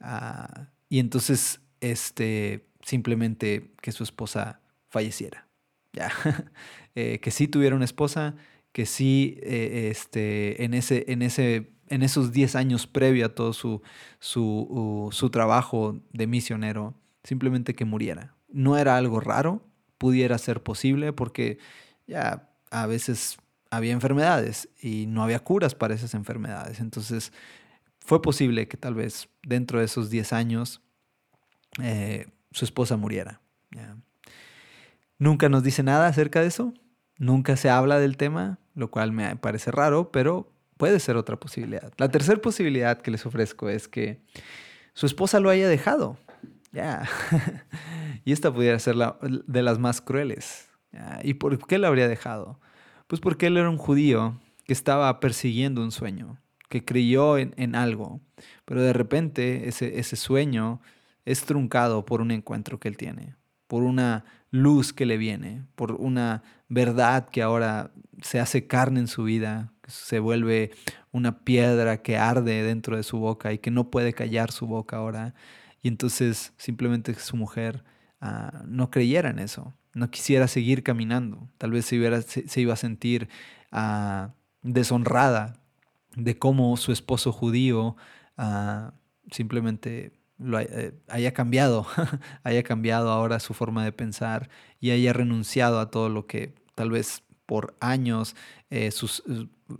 Ah, 0.00 0.68
y 0.88 1.00
entonces, 1.00 1.60
este, 1.80 2.66
simplemente 2.82 3.72
que 3.82 3.92
su 3.92 4.04
esposa 4.04 4.60
falleciera. 4.88 5.46
¿ya? 5.92 6.10
Eh, 6.96 7.18
que 7.18 7.32
sí 7.32 7.48
tuviera 7.48 7.74
una 7.74 7.84
esposa, 7.84 8.36
que 8.70 8.86
sí, 8.86 9.36
eh, 9.42 9.88
este, 9.90 10.62
en, 10.62 10.74
ese, 10.74 11.04
en, 11.08 11.22
ese, 11.22 11.72
en 11.88 12.04
esos 12.04 12.30
10 12.30 12.54
años 12.54 12.86
previo 12.86 13.26
a 13.26 13.34
todo 13.34 13.52
su, 13.52 13.82
su, 14.20 15.08
su 15.10 15.30
trabajo 15.30 16.00
de 16.12 16.28
misionero, 16.28 16.94
simplemente 17.24 17.74
que 17.74 17.84
muriera. 17.84 18.36
No 18.48 18.78
era 18.78 18.96
algo 18.96 19.18
raro, 19.18 19.66
pudiera 19.98 20.38
ser 20.38 20.62
posible 20.62 21.12
porque 21.12 21.58
ya 22.06 22.48
a 22.70 22.86
veces 22.86 23.38
había 23.70 23.92
enfermedades 23.92 24.68
y 24.80 25.06
no 25.06 25.22
había 25.22 25.40
curas 25.40 25.74
para 25.74 25.94
esas 25.94 26.14
enfermedades. 26.14 26.80
Entonces 26.80 27.32
fue 28.00 28.22
posible 28.22 28.68
que 28.68 28.76
tal 28.76 28.94
vez 28.94 29.28
dentro 29.42 29.78
de 29.78 29.86
esos 29.86 30.10
10 30.10 30.32
años 30.32 30.80
eh, 31.82 32.26
su 32.52 32.64
esposa 32.64 32.96
muriera. 32.96 33.40
Nunca 35.18 35.48
nos 35.48 35.62
dice 35.62 35.82
nada 35.82 36.06
acerca 36.06 36.40
de 36.40 36.48
eso, 36.48 36.74
nunca 37.18 37.56
se 37.56 37.70
habla 37.70 37.98
del 37.98 38.16
tema, 38.16 38.58
lo 38.74 38.90
cual 38.90 39.12
me 39.12 39.34
parece 39.36 39.70
raro, 39.70 40.10
pero 40.10 40.52
puede 40.76 41.00
ser 41.00 41.16
otra 41.16 41.36
posibilidad. 41.36 41.92
La 41.96 42.10
tercera 42.10 42.40
posibilidad 42.40 43.00
que 43.00 43.10
les 43.10 43.24
ofrezco 43.24 43.68
es 43.68 43.88
que 43.88 44.20
su 44.92 45.06
esposa 45.06 45.40
lo 45.40 45.50
haya 45.50 45.68
dejado. 45.68 46.18
Ya. 46.74 47.08
y 48.24 48.32
esta 48.32 48.52
pudiera 48.52 48.78
ser 48.80 48.96
la, 48.96 49.16
de 49.22 49.62
las 49.62 49.78
más 49.78 50.00
crueles. 50.00 50.68
¿Y 51.22 51.34
por 51.34 51.66
qué 51.66 51.78
lo 51.78 51.86
habría 51.86 52.08
dejado? 52.08 52.60
Pues 53.06 53.20
porque 53.20 53.46
él 53.46 53.56
era 53.56 53.70
un 53.70 53.78
judío 53.78 54.40
que 54.64 54.72
estaba 54.72 55.20
persiguiendo 55.20 55.82
un 55.82 55.92
sueño, 55.92 56.38
que 56.68 56.84
creyó 56.84 57.38
en, 57.38 57.54
en 57.56 57.74
algo, 57.74 58.20
pero 58.64 58.82
de 58.82 58.92
repente 58.92 59.68
ese, 59.68 59.98
ese 59.98 60.16
sueño 60.16 60.80
es 61.24 61.44
truncado 61.44 62.04
por 62.04 62.20
un 62.20 62.30
encuentro 62.30 62.78
que 62.78 62.88
él 62.88 62.96
tiene, 62.96 63.36
por 63.66 63.82
una 63.82 64.24
luz 64.50 64.92
que 64.92 65.06
le 65.06 65.16
viene, 65.16 65.62
por 65.74 65.92
una 65.92 66.42
verdad 66.68 67.28
que 67.28 67.42
ahora 67.42 67.92
se 68.22 68.40
hace 68.40 68.66
carne 68.66 69.00
en 69.00 69.08
su 69.08 69.24
vida, 69.24 69.72
se 69.86 70.18
vuelve 70.18 70.70
una 71.12 71.40
piedra 71.40 72.02
que 72.02 72.16
arde 72.16 72.62
dentro 72.62 72.96
de 72.96 73.02
su 73.02 73.18
boca 73.18 73.52
y 73.52 73.58
que 73.58 73.70
no 73.70 73.90
puede 73.90 74.12
callar 74.12 74.50
su 74.50 74.66
boca 74.66 74.96
ahora. 74.96 75.34
Y 75.84 75.88
entonces 75.88 76.54
simplemente 76.56 77.12
su 77.14 77.36
mujer 77.36 77.84
ah, 78.18 78.62
no 78.66 78.90
creyera 78.90 79.28
en 79.28 79.38
eso, 79.38 79.74
no 79.92 80.10
quisiera 80.10 80.48
seguir 80.48 80.82
caminando. 80.82 81.50
Tal 81.58 81.72
vez 81.72 81.84
se, 81.84 82.48
se, 82.48 82.60
iba 82.62 82.72
a 82.72 82.76
sentir 82.76 83.28
ah, 83.70 84.32
deshonrada 84.62 85.60
de 86.16 86.38
cómo 86.38 86.74
su 86.78 86.90
esposo 86.90 87.32
judío 87.32 87.96
ah, 88.38 88.94
simplemente 89.30 90.12
lo 90.38 90.58
eh, 90.58 90.94
haya 91.08 91.34
cambiado, 91.34 91.86
haya 92.44 92.62
cambiado 92.62 93.10
ahora 93.10 93.38
su 93.38 93.52
forma 93.52 93.84
de 93.84 93.92
pensar 93.92 94.48
y 94.80 94.90
haya 94.90 95.12
renunciado 95.12 95.80
a 95.80 95.90
todo 95.90 96.08
lo 96.08 96.26
que 96.26 96.54
tal 96.74 96.92
vez 96.92 97.24
por 97.46 97.76
años 97.80 98.36
eh, 98.70 98.90
sus 98.90 99.22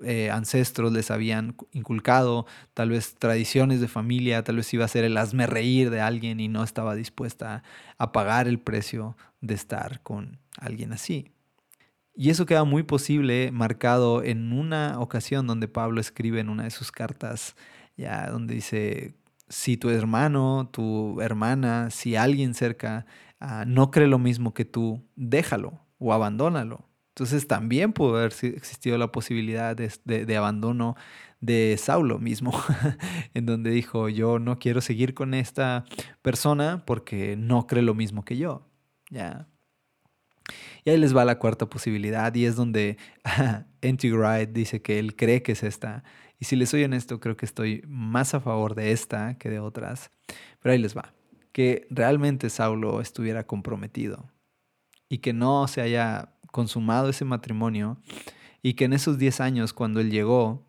eh, 0.03 0.31
ancestros 0.31 0.93
les 0.93 1.11
habían 1.11 1.57
inculcado, 1.73 2.47
tal 2.73 2.91
vez 2.91 3.15
tradiciones 3.17 3.81
de 3.81 3.89
familia, 3.89 4.45
tal 4.45 4.57
vez 4.57 4.73
iba 4.73 4.85
a 4.85 4.89
ser 4.89 5.05
el 5.05 5.17
hazme 5.17 5.47
reír 5.47 5.91
de 5.91 6.01
alguien 6.01 6.41
y 6.41 6.49
no 6.49 6.65
estaba 6.65 6.95
dispuesta 6.95 7.63
a 7.99 8.13
pagar 8.13 8.49
el 8.49 8.59
precio 8.59 9.17
de 9.41 9.55
estar 9.55 10.01
con 10.03 10.39
alguien 10.59 10.93
así. 10.93 11.33
Y 12.17 12.31
eso 12.31 12.47
queda 12.47 12.65
muy 12.65 12.85
posible 12.85 13.51
marcado 13.51 14.23
en 14.23 14.53
una 14.53 15.01
ocasión 15.01 15.47
donde 15.47 15.67
Pablo 15.67 16.01
escribe 16.01 16.41
en 16.41 16.49
una 16.49 16.65
de 16.65 16.71
sus 16.71 16.93
cartas, 16.93 17.57
ya 17.97 18.31
donde 18.31 18.55
dice, 18.55 19.17
si 19.49 19.77
tu 19.77 19.91
hermano, 19.91 20.69
tu 20.73 21.21
hermana, 21.21 21.91
si 21.91 22.17
alguien 22.17 22.55
cerca 22.55 23.07
ah, 23.41 23.65
no 23.67 23.91
cree 23.91 24.07
lo 24.07 24.19
mismo 24.19 24.55
que 24.55 24.65
tú, 24.65 25.03
déjalo 25.17 25.81
o 25.99 26.13
abandónalo. 26.13 26.89
Entonces 27.15 27.47
también 27.47 27.93
pudo 27.93 28.17
haber 28.17 28.33
existido 28.43 28.99
la 28.99 29.13
posibilidad 29.13 29.77
de, 29.77 30.37
abandono 30.37 30.97
de 31.41 31.77
Saulo 31.79 32.19
mismo, 32.19 32.53
en 33.35 33.47
donde 33.47 33.71
dijo, 33.71 34.09
yo 34.09 34.41
no 34.41 34.59
quiero 34.59 34.81
seguir 34.81 35.15
con 35.15 35.33
esta 35.33 35.85
persona 36.23 36.83
porque 36.85 37.37
no 37.37 37.69
cree 37.69 37.85
lo 37.85 37.95
mismo 37.95 38.25
que 38.25 38.37
yo. 38.37 38.67
Ya. 39.11 39.47
Y 40.85 40.91
ahí 40.91 40.99
les 40.99 41.17
va 41.17 41.25
la 41.25 41.39
cuarta 41.39 41.67
posibilidad 41.67 42.35
y 42.35 42.47
es 42.47 42.57
donde 42.57 42.99
N.T. 43.81 44.13
Wright 44.13 44.51
dice 44.51 44.83
que 44.83 44.99
él 44.99 45.15
cree 45.15 45.41
que 45.45 45.53
es 45.53 45.63
esta. 45.63 46.03
Y 46.41 46.47
si 46.47 46.57
les 46.57 46.71
soy 46.71 46.83
honesto, 46.83 47.21
creo 47.21 47.37
que 47.37 47.47
estoy 47.47 47.85
más 47.87 48.35
a 48.35 48.41
favor 48.41 48.75
de 48.75 48.91
esta 48.91 49.39
que 49.39 49.51
de 49.51 49.61
otras. 49.61 50.11
Pero 50.61 50.73
ahí 50.73 50.79
les 50.79 50.97
va. 50.97 51.15
Que 51.53 51.87
realmente 51.91 52.51
Saulo 52.51 53.01
estuviera 53.01 53.47
comprometido 53.47 54.29
y 55.09 55.19
que 55.19 55.33
no 55.33 55.69
se 55.69 55.81
haya 55.81 56.34
consumado 56.55 57.09
ese 57.09 57.25
matrimonio 57.25 57.99
y 58.63 58.75
que 58.75 58.85
en 58.85 58.93
esos 58.93 59.19
10 59.19 59.41
años 59.41 59.73
cuando 59.73 59.99
él 60.01 60.13
llegó 60.13 60.65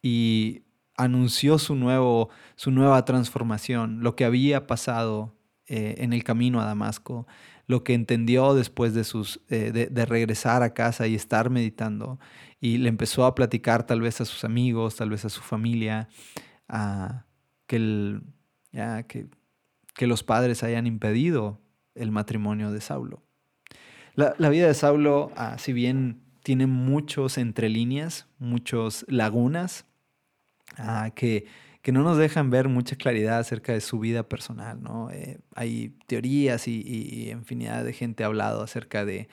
y 0.00 0.62
anunció 0.96 1.58
su, 1.58 1.74
nuevo, 1.74 2.30
su 2.54 2.70
nueva 2.70 3.04
transformación, 3.04 4.00
lo 4.00 4.14
que 4.14 4.24
había 4.24 4.68
pasado 4.68 5.34
eh, 5.66 5.96
en 5.98 6.12
el 6.12 6.22
camino 6.22 6.60
a 6.60 6.66
Damasco, 6.66 7.26
lo 7.66 7.82
que 7.82 7.94
entendió 7.94 8.54
después 8.54 8.94
de, 8.94 9.02
sus, 9.02 9.40
eh, 9.48 9.72
de, 9.90 10.06
regresar 10.06 10.62
a 10.62 10.72
casa 10.72 11.08
y 11.08 11.16
estar 11.16 11.50
meditando, 11.50 12.20
y 12.60 12.78
le 12.78 12.88
empezó 12.88 13.26
a 13.26 13.34
platicar 13.34 13.84
tal 13.88 14.02
vez 14.02 14.20
a 14.20 14.24
sus 14.26 14.44
amigos, 14.44 14.94
tal 14.94 15.10
vez 15.10 15.24
a 15.24 15.30
su 15.30 15.40
familia, 15.40 16.08
que, 17.66 17.76
el, 17.76 18.22
ya, 18.70 19.02
que, 19.02 19.26
que 19.96 20.06
los 20.06 20.22
padres 20.22 20.62
hayan 20.62 20.86
impedido 20.86 21.60
el 21.96 22.12
matrimonio 22.12 22.70
de 22.70 22.80
Saulo. 22.80 23.24
La, 24.16 24.48
vida 24.48 24.68
de 24.68 24.74
Saulo, 24.74 25.32
ah, 25.36 25.56
si 25.58 25.72
bien 25.72 26.20
tiene 26.44 26.66
muchos 26.66 27.36
entre 27.36 27.68
líneas, 27.68 28.28
muchos 28.38 29.04
lagunas, 29.08 29.86
ah, 30.76 31.10
que, 31.14 31.46
no 31.86 32.02
nos 32.02 32.16
dejan 32.16 32.48
ver 32.48 32.68
mucha 32.68 32.96
claridad 32.96 33.38
acerca 33.40 33.72
de 33.72 33.80
su 33.80 33.98
vida 33.98 34.28
personal. 34.28 34.80
¿no? 34.80 35.10
Eh, 35.10 35.40
hay 35.54 35.96
teorías 36.06 36.68
y, 36.68 37.30
infinidad 37.30 37.84
de 37.84 37.92
gente 37.92 38.22
ha 38.22 38.26
hablado 38.26 38.62
acerca 38.62 39.04
de 39.04 39.28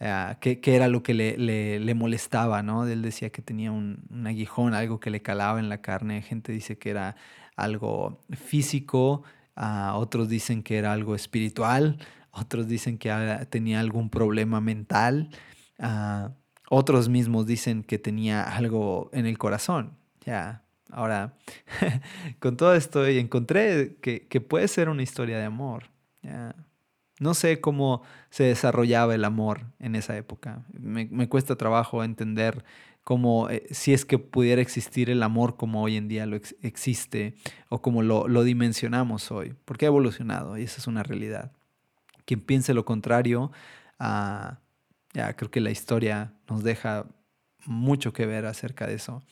ah, 0.00 0.38
qué, 0.40 0.58
era 0.64 0.88
lo 0.88 1.02
que 1.02 1.12
le, 1.12 1.36
le, 1.36 1.94
molestaba. 1.94 2.62
¿no? 2.62 2.86
Él 2.86 3.02
decía 3.02 3.30
que 3.30 3.42
tenía 3.42 3.72
un, 3.72 4.24
aguijón, 4.26 4.72
algo 4.72 5.00
que 5.00 5.10
le 5.10 5.20
calaba 5.20 5.60
en 5.60 5.68
la 5.68 5.82
carne. 5.82 6.22
Gente 6.22 6.50
dice 6.50 6.78
que 6.78 6.90
era 6.90 7.16
algo 7.56 8.24
físico, 8.30 9.22
otros 9.56 10.28
dicen 10.30 10.62
que 10.62 10.78
era 10.78 10.92
algo 10.92 11.14
espiritual, 11.14 11.98
otros 12.34 12.68
dicen 12.68 12.98
que 12.98 13.10
tenía 13.48 13.80
algún 13.80 14.10
problema 14.10 14.60
mental, 14.60 15.30
ah, 15.78 16.32
otros 16.68 17.08
mismos 17.08 17.46
dicen 17.46 17.82
que 17.82 17.98
tenía 17.98 18.42
algo 18.42 19.10
en 19.12 19.26
el 19.26 19.38
corazón. 19.38 19.96
Ya, 20.24 20.64
ahora, 20.90 21.34
con 22.40 22.56
todo 22.56 22.74
esto 22.74 23.06
encontré 23.06 23.96
que, 24.00 24.40
puede 24.40 24.68
ser 24.68 24.88
una 24.88 25.02
historia 25.02 25.38
de 25.38 25.44
amor. 25.44 25.90
No 27.20 27.34
sé 27.34 27.60
cómo 27.60 28.02
se 28.30 28.44
desarrollaba 28.44 29.14
el 29.14 29.24
amor 29.24 29.66
en 29.78 29.94
esa 29.94 30.16
época. 30.16 30.64
Me, 30.72 31.28
cuesta 31.28 31.56
trabajo 31.56 32.02
entender 32.02 32.64
cómo, 33.04 33.48
eh, 33.50 33.66
si 33.70 33.92
es 33.92 34.04
que 34.04 34.18
pudiera 34.18 34.60
existir 34.62 35.10
el 35.10 35.22
amor 35.22 35.56
como 35.56 35.82
hoy 35.82 35.96
en 35.96 36.08
día 36.08 36.26
lo 36.26 36.36
existe 36.62 37.34
o 37.68 37.80
como 37.82 38.02
lo, 38.02 38.26
lo 38.26 38.42
dimensionamos 38.42 39.30
hoy, 39.30 39.54
porque 39.64 39.86
ha 39.86 39.88
evolucionado 39.88 40.58
y 40.58 40.62
esa 40.62 40.78
es 40.80 40.86
una 40.86 41.02
realidad. 41.02 41.52
Quien 42.24 42.40
piense 42.40 42.74
lo 42.74 42.84
contrario, 42.84 43.52
ah, 43.98 44.58
ya 45.12 45.34
creo 45.36 45.50
que 45.50 45.60
la 45.60 45.70
historia 45.70 46.34
nos 46.48 46.62
deja 46.64 47.06
mucho 47.66 48.12
que 48.12 48.26
ver 48.26 48.46
acerca 48.46 48.86
de 48.86 48.94
eso. 48.94 49.22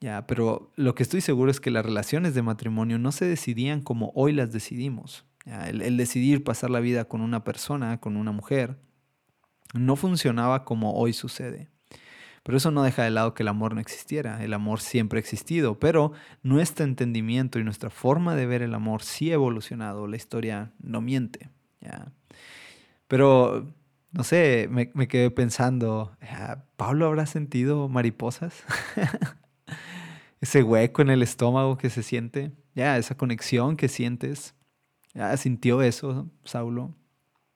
Ya, 0.00 0.26
pero 0.26 0.72
lo 0.76 0.94
que 0.94 1.02
estoy 1.02 1.20
seguro 1.20 1.50
es 1.50 1.60
que 1.60 1.70
las 1.70 1.84
relaciones 1.84 2.34
de 2.34 2.42
matrimonio 2.42 2.98
no 2.98 3.10
se 3.12 3.26
decidían 3.26 3.80
como 3.80 4.12
hoy 4.14 4.32
las 4.32 4.52
decidimos. 4.52 5.24
el, 5.44 5.96
decidir 5.96 6.44
pasar 6.44 6.70
la 6.70 6.80
vida 6.80 7.06
con 7.06 7.20
una 7.20 7.42
persona, 7.42 7.98
con 8.00 8.16
una 8.16 8.32
mujer, 8.32 8.78
no 9.74 9.96
funcionaba 9.96 10.64
como 10.64 10.94
hoy 10.94 11.12
sucede. 11.12 11.68
Pero 12.42 12.56
eso 12.56 12.70
no 12.70 12.82
deja 12.82 13.02
de 13.02 13.10
lado 13.10 13.34
que 13.34 13.42
el 13.42 13.48
amor 13.48 13.74
no 13.74 13.80
existiera. 13.80 14.42
El 14.42 14.54
amor 14.54 14.80
siempre 14.80 15.18
ha 15.18 15.20
existido, 15.20 15.78
pero 15.78 16.12
nuestro 16.42 16.84
entendimiento 16.84 17.58
y 17.58 17.64
nuestra 17.64 17.90
forma 17.90 18.34
de 18.36 18.46
ver 18.46 18.62
el 18.62 18.74
amor 18.74 19.02
sí 19.02 19.30
ha 19.30 19.34
evolucionado. 19.34 20.06
La 20.06 20.16
historia 20.16 20.72
no 20.80 21.00
miente. 21.00 21.50
¿ya? 21.80 22.12
Pero, 23.08 23.74
no 24.12 24.22
sé, 24.22 24.68
me, 24.70 25.08
quedé 25.08 25.30
pensando, 25.30 26.16
ah, 26.22 26.64
¿Pablo 26.76 27.06
habrá 27.06 27.26
sentido 27.26 27.88
mariposas? 27.88 28.64
Ese 30.40 30.62
hueco 30.62 31.02
en 31.02 31.10
el 31.10 31.22
estómago 31.22 31.78
que 31.78 31.90
se 31.90 32.04
siente, 32.04 32.52
ya, 32.78 32.96
esa 32.96 33.16
conexión 33.16 33.76
que 33.76 33.88
sientes. 33.88 34.54
Ya 35.12 35.36
sintió 35.36 35.82
eso, 35.82 36.30
Saulo. 36.44 36.94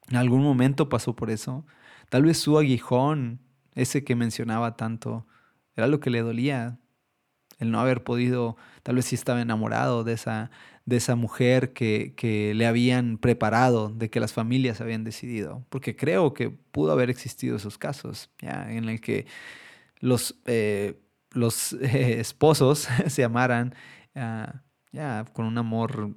En 0.09 0.17
algún 0.17 0.43
momento 0.43 0.89
pasó 0.89 1.15
por 1.15 1.31
eso. 1.31 1.65
Tal 2.11 2.25
vez 2.25 2.39
su 2.39 2.59
aguijón, 2.59 3.41
ese 3.77 4.03
que 4.03 4.17
mencionaba 4.17 4.77
tanto, 4.77 5.29
era 5.77 5.87
lo 5.87 6.01
que 6.01 6.11
le 6.11 6.23
dolía. 6.23 6.81
El 7.61 7.71
no 7.71 7.79
haber 7.79 8.03
podido, 8.03 8.57
tal 8.83 8.97
vez 8.97 9.05
si 9.05 9.15
estaba 9.15 9.41
enamorado 9.41 10.03
de 10.03 10.15
esa, 10.15 10.51
de 10.85 10.97
esa 10.97 11.15
mujer 11.15 11.73
que, 11.73 12.15
que, 12.17 12.55
le 12.55 12.67
habían 12.67 13.19
preparado, 13.19 13.89
de 13.89 14.11
que 14.11 14.21
las 14.21 14.33
familias 14.33 14.81
habían 14.81 15.05
decidido. 15.05 15.65
Porque 15.69 15.97
creo 15.97 16.35
que 16.35 16.51
pudo 16.51 16.93
haber 16.93 17.11
existido 17.11 17.57
esos 17.57 17.79
casos, 17.79 18.31
¿ya? 18.41 18.73
en 18.73 18.89
el 18.89 19.01
que 19.01 19.27
los, 20.01 20.41
eh, 20.47 21.01
los 21.31 21.73
eh, 21.81 22.21
esposos 22.21 22.89
se 23.07 23.25
amaran 23.25 23.75
ah, 24.15 24.63
ya, 24.93 25.25
con 25.33 25.47
un 25.47 25.57
amor, 25.59 26.15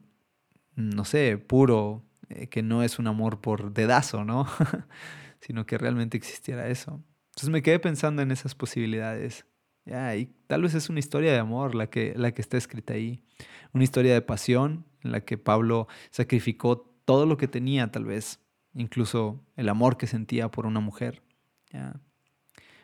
no 0.76 1.06
sé, 1.06 1.38
puro, 1.38 2.04
eh, 2.30 2.48
que 2.48 2.64
no 2.64 2.84
es 2.84 3.00
un 3.00 3.08
amor 3.08 3.40
por 3.40 3.72
dedazo, 3.74 4.26
¿no? 4.26 4.48
sino 5.40 5.66
que 5.66 5.78
realmente 5.78 6.18
existiera 6.18 6.68
eso. 6.68 7.04
Entonces 7.30 7.50
me 7.50 7.62
quedé 7.62 7.80
pensando 7.80 8.22
en 8.22 8.32
esas 8.32 8.56
posibilidades. 8.56 9.46
Ya, 9.86 10.16
y 10.16 10.34
tal 10.48 10.64
vez 10.64 10.74
es 10.74 10.90
una 10.90 11.00
historia 11.00 11.32
de 11.32 11.38
amor 11.38 11.76
la 11.76 11.88
que, 11.88 12.14
la 12.16 12.32
que 12.32 12.42
está 12.42 12.58
escrita 12.58 12.94
ahí. 12.94 13.24
Una 13.72 13.84
historia 13.84 14.14
de 14.14 14.22
pasión 14.22 14.86
en 15.04 15.12
la 15.12 15.22
que 15.22 15.38
Pablo 15.38 15.88
sacrificó 16.10 16.92
todo 17.06 17.28
lo 17.28 17.38
que 17.38 17.48
tenía, 17.48 17.92
tal 17.92 18.06
vez, 18.06 18.40
incluso 18.74 19.44
el 19.56 19.70
amor 19.70 19.98
que 19.98 20.08
sentía 20.08 20.50
por 20.50 20.66
una 20.66 20.80
mujer, 20.80 21.22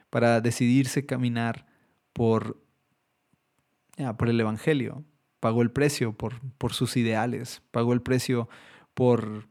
para 0.09 0.41
decidirse 0.41 1.05
caminar 1.05 1.65
por, 2.13 2.61
por 4.17 4.29
el 4.29 4.39
Evangelio. 4.39 5.03
Pagó 5.39 5.63
el 5.63 5.71
precio 5.71 6.13
por, 6.13 6.39
por 6.59 6.73
sus 6.73 6.97
ideales, 6.97 7.63
pagó 7.71 7.93
el 7.93 8.03
precio 8.03 8.47
por, 8.93 9.47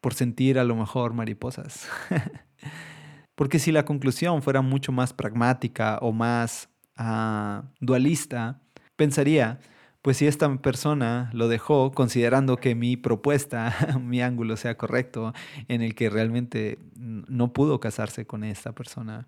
por 0.00 0.14
sentir 0.14 0.58
a 0.58 0.64
lo 0.64 0.74
mejor 0.74 1.12
mariposas. 1.12 1.86
Porque 3.34 3.58
si 3.58 3.72
la 3.72 3.84
conclusión 3.84 4.42
fuera 4.42 4.60
mucho 4.60 4.92
más 4.92 5.12
pragmática 5.12 5.98
o 6.00 6.12
más 6.12 6.68
ah, 6.96 7.64
dualista, 7.80 8.60
pensaría, 8.96 9.58
pues 10.04 10.18
si 10.18 10.26
esta 10.26 10.54
persona 10.58 11.30
lo 11.32 11.48
dejó 11.48 11.92
considerando 11.92 12.58
que 12.58 12.74
mi 12.74 12.98
propuesta, 12.98 13.74
mi 14.00 14.20
ángulo 14.20 14.58
sea 14.58 14.76
correcto, 14.76 15.32
en 15.68 15.80
el 15.80 15.94
que 15.94 16.10
realmente 16.10 16.78
no 16.94 17.52
pudo 17.54 17.80
casarse 17.80 18.26
con 18.26 18.44
esta 18.44 18.74
persona, 18.74 19.26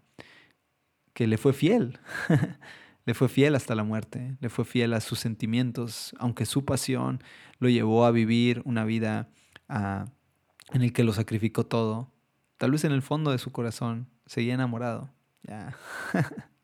que 1.14 1.26
le 1.26 1.38
fue 1.38 1.54
fiel, 1.54 1.98
le 3.06 3.14
fue 3.14 3.30
fiel 3.30 3.54
hasta 3.54 3.74
la 3.74 3.84
muerte, 3.84 4.36
le 4.40 4.50
fue 4.50 4.66
fiel 4.66 4.92
a 4.92 5.00
sus 5.00 5.18
sentimientos, 5.18 6.14
aunque 6.18 6.44
su 6.44 6.66
pasión 6.66 7.22
lo 7.58 7.70
llevó 7.70 8.04
a 8.04 8.10
vivir 8.10 8.60
una 8.66 8.84
vida 8.84 9.30
ah, 9.70 10.04
en 10.74 10.82
el 10.82 10.92
que 10.92 11.04
lo 11.04 11.14
sacrificó 11.14 11.64
todo, 11.64 12.12
Tal 12.58 12.70
vez 12.70 12.84
en 12.84 12.92
el 12.92 13.02
fondo 13.02 13.30
de 13.30 13.38
su 13.38 13.52
corazón 13.52 14.08
seguía 14.26 14.54
enamorado. 14.54 15.10
Ya. 15.42 15.76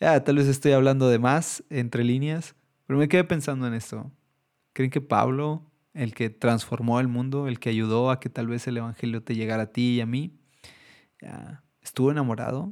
Ya, 0.00 0.22
tal 0.22 0.36
vez 0.36 0.46
estoy 0.46 0.72
hablando 0.72 1.08
de 1.08 1.18
más 1.18 1.64
entre 1.70 2.04
líneas, 2.04 2.54
pero 2.86 2.98
me 3.00 3.08
quedé 3.08 3.24
pensando 3.24 3.66
en 3.66 3.74
esto. 3.74 4.12
¿Creen 4.72 4.90
que 4.92 5.00
Pablo, 5.00 5.72
el 5.92 6.14
que 6.14 6.30
transformó 6.30 7.00
el 7.00 7.08
mundo, 7.08 7.48
el 7.48 7.58
que 7.58 7.70
ayudó 7.70 8.10
a 8.10 8.20
que 8.20 8.28
tal 8.28 8.46
vez 8.46 8.68
el 8.68 8.76
Evangelio 8.76 9.24
te 9.24 9.34
llegara 9.34 9.64
a 9.64 9.72
ti 9.72 9.96
y 9.96 10.00
a 10.00 10.06
mí, 10.06 10.38
estuvo 11.82 12.10
enamorado? 12.12 12.70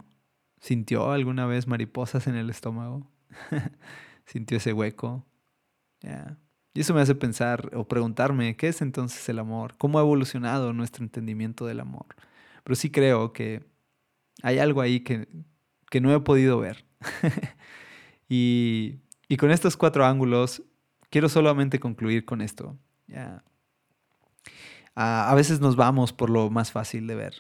¿Sintió 0.61 1.11
alguna 1.11 1.46
vez 1.46 1.66
mariposas 1.66 2.26
en 2.29 2.37
el 2.37 2.50
estómago? 2.50 3.11
¿Sintió 4.24 4.59
ese 4.59 4.72
hueco? 4.72 5.26
Y 6.77 6.81
eso 6.81 6.93
me 6.93 7.01
hace 7.01 7.15
pensar 7.15 7.71
o 7.75 7.89
preguntarme, 7.89 8.55
¿qué 8.55 8.69
es 8.69 8.83
entonces 8.83 9.27
el 9.31 9.39
amor? 9.39 9.75
¿Cómo 9.79 9.99
ha 9.99 10.03
evolucionado 10.03 10.75
nuestro 10.75 11.05
entendimiento 11.05 11.65
del 11.65 11.81
amor? 11.81 12.05
Pero 12.65 12.77
sí 12.77 12.91
creo 12.91 13.33
que 13.33 13.65
hay 14.43 14.59
algo 14.59 14.83
ahí 14.83 15.01
que, 15.01 15.27
que 15.91 16.03
no 16.03 16.15
he 16.15 16.21
podido 16.21 16.59
ver. 16.59 16.85
y, 18.29 18.99
con 19.39 19.51
estos 19.51 19.79
cuatro 19.79 20.05
ángulos, 20.05 20.62
quiero 21.09 21.31
solamente 21.31 21.81
concluir 21.81 22.27
con 22.27 22.43
esto. 22.43 22.77
A, 24.95 25.35
veces 25.35 25.61
nos 25.61 25.77
vamos 25.77 26.12
por 26.12 26.29
lo 26.29 26.51
más 26.51 26.73
fácil 26.73 27.07
de 27.07 27.15
ver. 27.15 27.35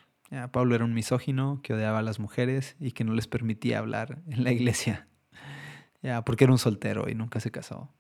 Pablo 0.50 0.74
era 0.74 0.84
un 0.86 0.94
misógino 0.94 1.60
que 1.62 1.74
odiaba 1.74 1.98
a 1.98 2.02
las 2.02 2.18
mujeres 2.18 2.74
y 2.80 2.92
que 2.92 3.04
no 3.04 3.12
les 3.12 3.28
permitía 3.28 3.80
hablar 3.80 4.22
en 4.30 4.44
la 4.44 4.52
iglesia. 4.52 5.08
Porque 6.24 6.44
era 6.44 6.54
un 6.54 6.58
soltero 6.58 7.06
y 7.10 7.14
nunca 7.14 7.38
se 7.40 7.50
casó. 7.50 7.92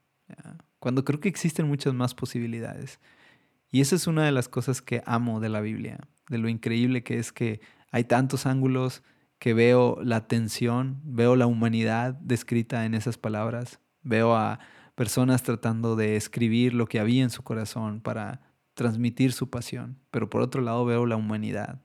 Cuando 0.86 1.04
creo 1.04 1.18
que 1.18 1.28
existen 1.28 1.66
muchas 1.66 1.94
más 1.94 2.14
posibilidades. 2.14 3.00
Y 3.72 3.80
esa 3.80 3.96
es 3.96 4.06
una 4.06 4.24
de 4.24 4.30
las 4.30 4.48
cosas 4.48 4.82
que 4.82 5.02
amo 5.04 5.40
de 5.40 5.48
la 5.48 5.60
Biblia, 5.60 5.98
de 6.28 6.38
lo 6.38 6.48
increíble 6.48 7.02
que 7.02 7.18
es 7.18 7.32
que 7.32 7.60
hay 7.90 8.04
tantos 8.04 8.46
ángulos, 8.46 9.02
que 9.40 9.52
veo 9.52 9.98
la 10.04 10.28
tensión, 10.28 11.00
veo 11.02 11.34
la 11.34 11.48
humanidad 11.48 12.14
descrita 12.14 12.84
en 12.84 12.94
esas 12.94 13.18
palabras, 13.18 13.80
veo 14.04 14.36
a 14.36 14.60
personas 14.94 15.42
tratando 15.42 15.96
de 15.96 16.14
escribir 16.14 16.72
lo 16.72 16.86
que 16.86 17.00
había 17.00 17.24
en 17.24 17.30
su 17.30 17.42
corazón 17.42 18.00
para 18.00 18.42
transmitir 18.74 19.32
su 19.32 19.50
pasión, 19.50 19.98
pero 20.12 20.30
por 20.30 20.40
otro 20.40 20.62
lado 20.62 20.84
veo 20.84 21.04
la 21.04 21.16
humanidad, 21.16 21.82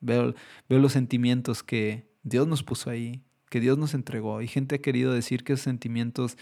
veo, 0.00 0.34
veo 0.68 0.78
los 0.80 0.92
sentimientos 0.92 1.62
que 1.62 2.12
Dios 2.24 2.46
nos 2.46 2.62
puso 2.62 2.90
ahí, 2.90 3.24
que 3.48 3.60
Dios 3.60 3.78
nos 3.78 3.94
entregó, 3.94 4.42
y 4.42 4.48
gente 4.48 4.74
ha 4.74 4.82
querido 4.82 5.14
decir 5.14 5.44
que 5.44 5.54
esos 5.54 5.64
sentimientos 5.64 6.36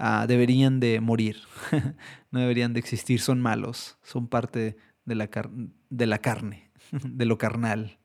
ah, 0.00 0.26
deberían 0.26 0.80
de 0.80 1.00
morir, 1.00 1.36
no 2.30 2.40
deberían 2.40 2.72
de 2.72 2.80
existir, 2.80 3.20
son 3.20 3.40
malos, 3.40 3.98
son 4.02 4.26
parte 4.26 4.76
de 5.04 5.14
la, 5.14 5.30
de 5.90 6.06
la 6.06 6.18
carne, 6.18 6.70
de 7.04 7.26
lo 7.26 7.38
carnal, 7.38 7.98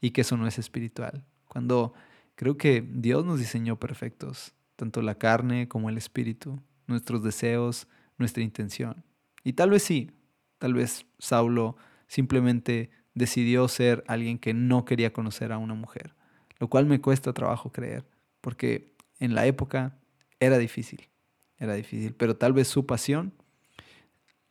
y 0.00 0.10
que 0.10 0.22
eso 0.22 0.36
no 0.36 0.46
es 0.46 0.58
espiritual. 0.58 1.24
Cuando 1.48 1.94
creo 2.34 2.58
que 2.58 2.86
Dios 2.86 3.24
nos 3.24 3.38
diseñó 3.38 3.78
perfectos, 3.78 4.54
tanto 4.74 5.00
la 5.00 5.14
carne 5.14 5.68
como 5.68 5.88
el 5.88 5.96
espíritu, 5.96 6.60
nuestros 6.86 7.22
deseos, 7.22 7.88
nuestra 8.18 8.42
intención. 8.42 9.04
Y 9.42 9.54
tal 9.54 9.70
vez 9.70 9.82
sí, 9.82 10.10
tal 10.58 10.74
vez 10.74 11.06
Saulo 11.18 11.76
simplemente 12.08 12.90
decidió 13.14 13.68
ser 13.68 14.04
alguien 14.08 14.38
que 14.38 14.52
no 14.52 14.84
quería 14.84 15.12
conocer 15.12 15.52
a 15.52 15.58
una 15.58 15.74
mujer, 15.74 16.14
lo 16.58 16.68
cual 16.68 16.86
me 16.86 17.00
cuesta 17.00 17.32
trabajo 17.32 17.72
creer, 17.72 18.04
porque 18.40 18.94
en 19.18 19.34
la 19.34 19.46
época 19.46 19.98
era 20.40 20.58
difícil, 20.58 21.08
era 21.58 21.74
difícil, 21.74 22.14
pero 22.14 22.36
tal 22.36 22.52
vez 22.52 22.68
su 22.68 22.86
pasión 22.86 23.32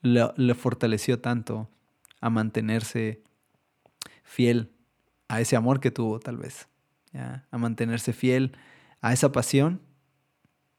le, 0.02 0.54
fortaleció 0.56 1.20
tanto 1.20 1.70
a 2.22 2.30
mantenerse 2.30 3.22
fiel 4.24 4.72
a 5.28 5.42
ese 5.42 5.56
amor 5.56 5.80
que 5.80 5.92
tuvo, 5.92 6.20
tal 6.20 6.38
vez 6.38 6.68
a 7.52 7.58
mantenerse 7.58 8.12
fiel 8.14 8.58
a 9.02 9.14
esa 9.14 9.32
pasión 9.32 9.82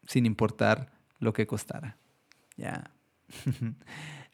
sin 0.06 0.26
importar 0.26 0.92
lo 1.18 1.32
que 1.32 1.46
costara. 1.46 1.96
¿ya? 2.56 2.90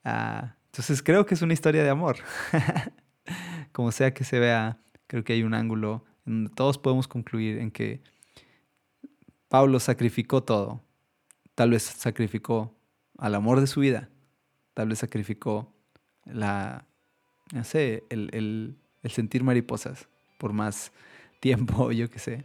Ah, 0.04 0.56
entonces 0.66 1.00
creo 1.00 1.26
que 1.26 1.34
es 1.34 1.42
una 1.42 1.52
historia 1.52 1.84
de 1.84 1.90
amor. 1.90 2.16
Como 3.72 3.92
sea 3.92 4.12
que 4.12 4.24
se 4.24 4.40
vea, 4.40 4.80
creo 5.06 5.22
que 5.22 5.32
hay 5.32 5.44
un 5.44 5.54
ángulo 5.54 6.04
en 6.26 6.42
donde 6.42 6.50
todos 6.56 6.76
podemos 6.76 7.06
concluir 7.06 7.58
en 7.58 7.70
que 7.70 8.02
Pablo 9.46 9.78
sacrificó 9.78 10.42
todo. 10.42 10.82
Tal 11.54 11.70
vez 11.70 11.82
sacrificó 11.82 12.74
al 13.18 13.34
amor 13.34 13.60
de 13.60 13.66
su 13.66 13.80
vida. 13.80 14.08
Tal 14.74 14.88
vez 14.88 14.98
sacrificó 15.00 15.72
la, 16.24 16.86
no 17.52 17.64
sé, 17.64 18.04
el, 18.08 18.30
el, 18.32 18.76
el 19.02 19.10
sentir 19.10 19.44
mariposas 19.44 20.08
por 20.38 20.52
más 20.52 20.92
tiempo, 21.40 21.92
yo 21.92 22.10
qué 22.10 22.18
sé, 22.18 22.44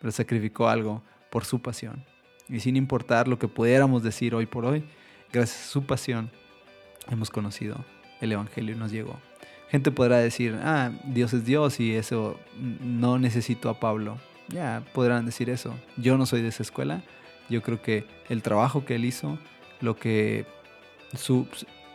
pero 0.00 0.12
sacrificó 0.12 0.68
algo 0.68 1.02
por 1.30 1.44
su 1.44 1.60
pasión. 1.60 2.04
Y 2.48 2.60
sin 2.60 2.76
importar 2.76 3.26
lo 3.26 3.38
que 3.38 3.48
pudiéramos 3.48 4.02
decir 4.02 4.34
hoy 4.34 4.46
por 4.46 4.64
hoy, 4.64 4.84
gracias 5.32 5.66
a 5.66 5.70
su 5.70 5.84
pasión 5.84 6.30
hemos 7.10 7.30
conocido 7.30 7.84
el 8.20 8.32
Evangelio 8.32 8.74
y 8.74 8.78
nos 8.78 8.92
llegó. 8.92 9.18
Gente 9.68 9.90
podrá 9.90 10.18
decir, 10.18 10.58
ah, 10.62 10.92
Dios 11.04 11.32
es 11.32 11.44
Dios 11.44 11.80
y 11.80 11.94
eso 11.94 12.38
no 12.56 13.18
necesito 13.18 13.68
a 13.68 13.80
Pablo. 13.80 14.18
Ya, 14.48 14.84
podrán 14.94 15.26
decir 15.26 15.50
eso. 15.50 15.74
Yo 15.96 16.16
no 16.16 16.24
soy 16.24 16.40
de 16.42 16.48
esa 16.48 16.62
escuela. 16.62 17.02
Yo 17.48 17.62
creo 17.62 17.80
que 17.80 18.04
el 18.28 18.42
trabajo 18.42 18.84
que 18.84 18.96
él 18.96 19.04
hizo, 19.04 19.38
lo 19.80 19.96
que 19.96 20.46
su, 21.14 21.46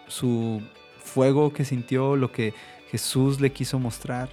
su 0.08 0.62
fuego 1.04 1.54
que 1.54 1.66
sintió, 1.66 2.16
lo 2.16 2.32
que 2.32 2.54
Jesús 2.90 3.42
le 3.42 3.52
quiso 3.52 3.80
mostrar, 3.80 4.30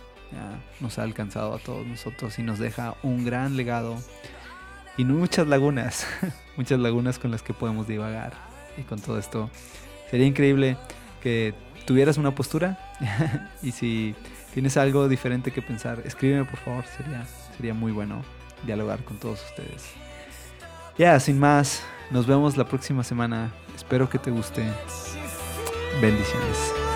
nos 0.80 0.98
ha 0.98 1.02
alcanzado 1.02 1.54
a 1.54 1.58
todos 1.58 1.86
nosotros 1.86 2.38
y 2.38 2.42
nos 2.42 2.58
deja 2.58 2.94
un 3.02 3.24
gran 3.24 3.56
legado 3.56 3.96
y 4.96 5.04
muchas 5.04 5.46
lagunas, 5.46 6.06
muchas 6.56 6.78
lagunas 6.80 7.18
con 7.18 7.30
las 7.30 7.42
que 7.42 7.54
podemos 7.54 7.86
divagar. 7.86 8.32
Y 8.76 8.82
con 8.82 9.00
todo 9.00 9.18
esto, 9.18 9.50
sería 10.10 10.26
increíble 10.26 10.76
que 11.22 11.54
tuvieras 11.86 12.18
una 12.18 12.34
postura 12.34 12.78
y 13.62 13.72
si 13.72 14.14
tienes 14.52 14.76
algo 14.76 15.08
diferente 15.08 15.52
que 15.52 15.62
pensar, 15.62 16.02
escríbeme 16.04 16.44
por 16.44 16.58
favor, 16.58 16.84
sería, 16.96 17.24
sería 17.56 17.74
muy 17.74 17.92
bueno 17.92 18.22
dialogar 18.66 19.04
con 19.04 19.18
todos 19.18 19.40
ustedes. 19.44 19.92
Ya, 20.98 21.20
sin 21.20 21.38
más, 21.38 21.80
nos 22.10 22.26
vemos 22.26 22.56
la 22.56 22.66
próxima 22.66 23.04
semana. 23.04 23.52
Espero 23.76 24.10
que 24.10 24.18
te 24.18 24.32
guste. 24.32 24.64
Bendiciones. 26.02 26.87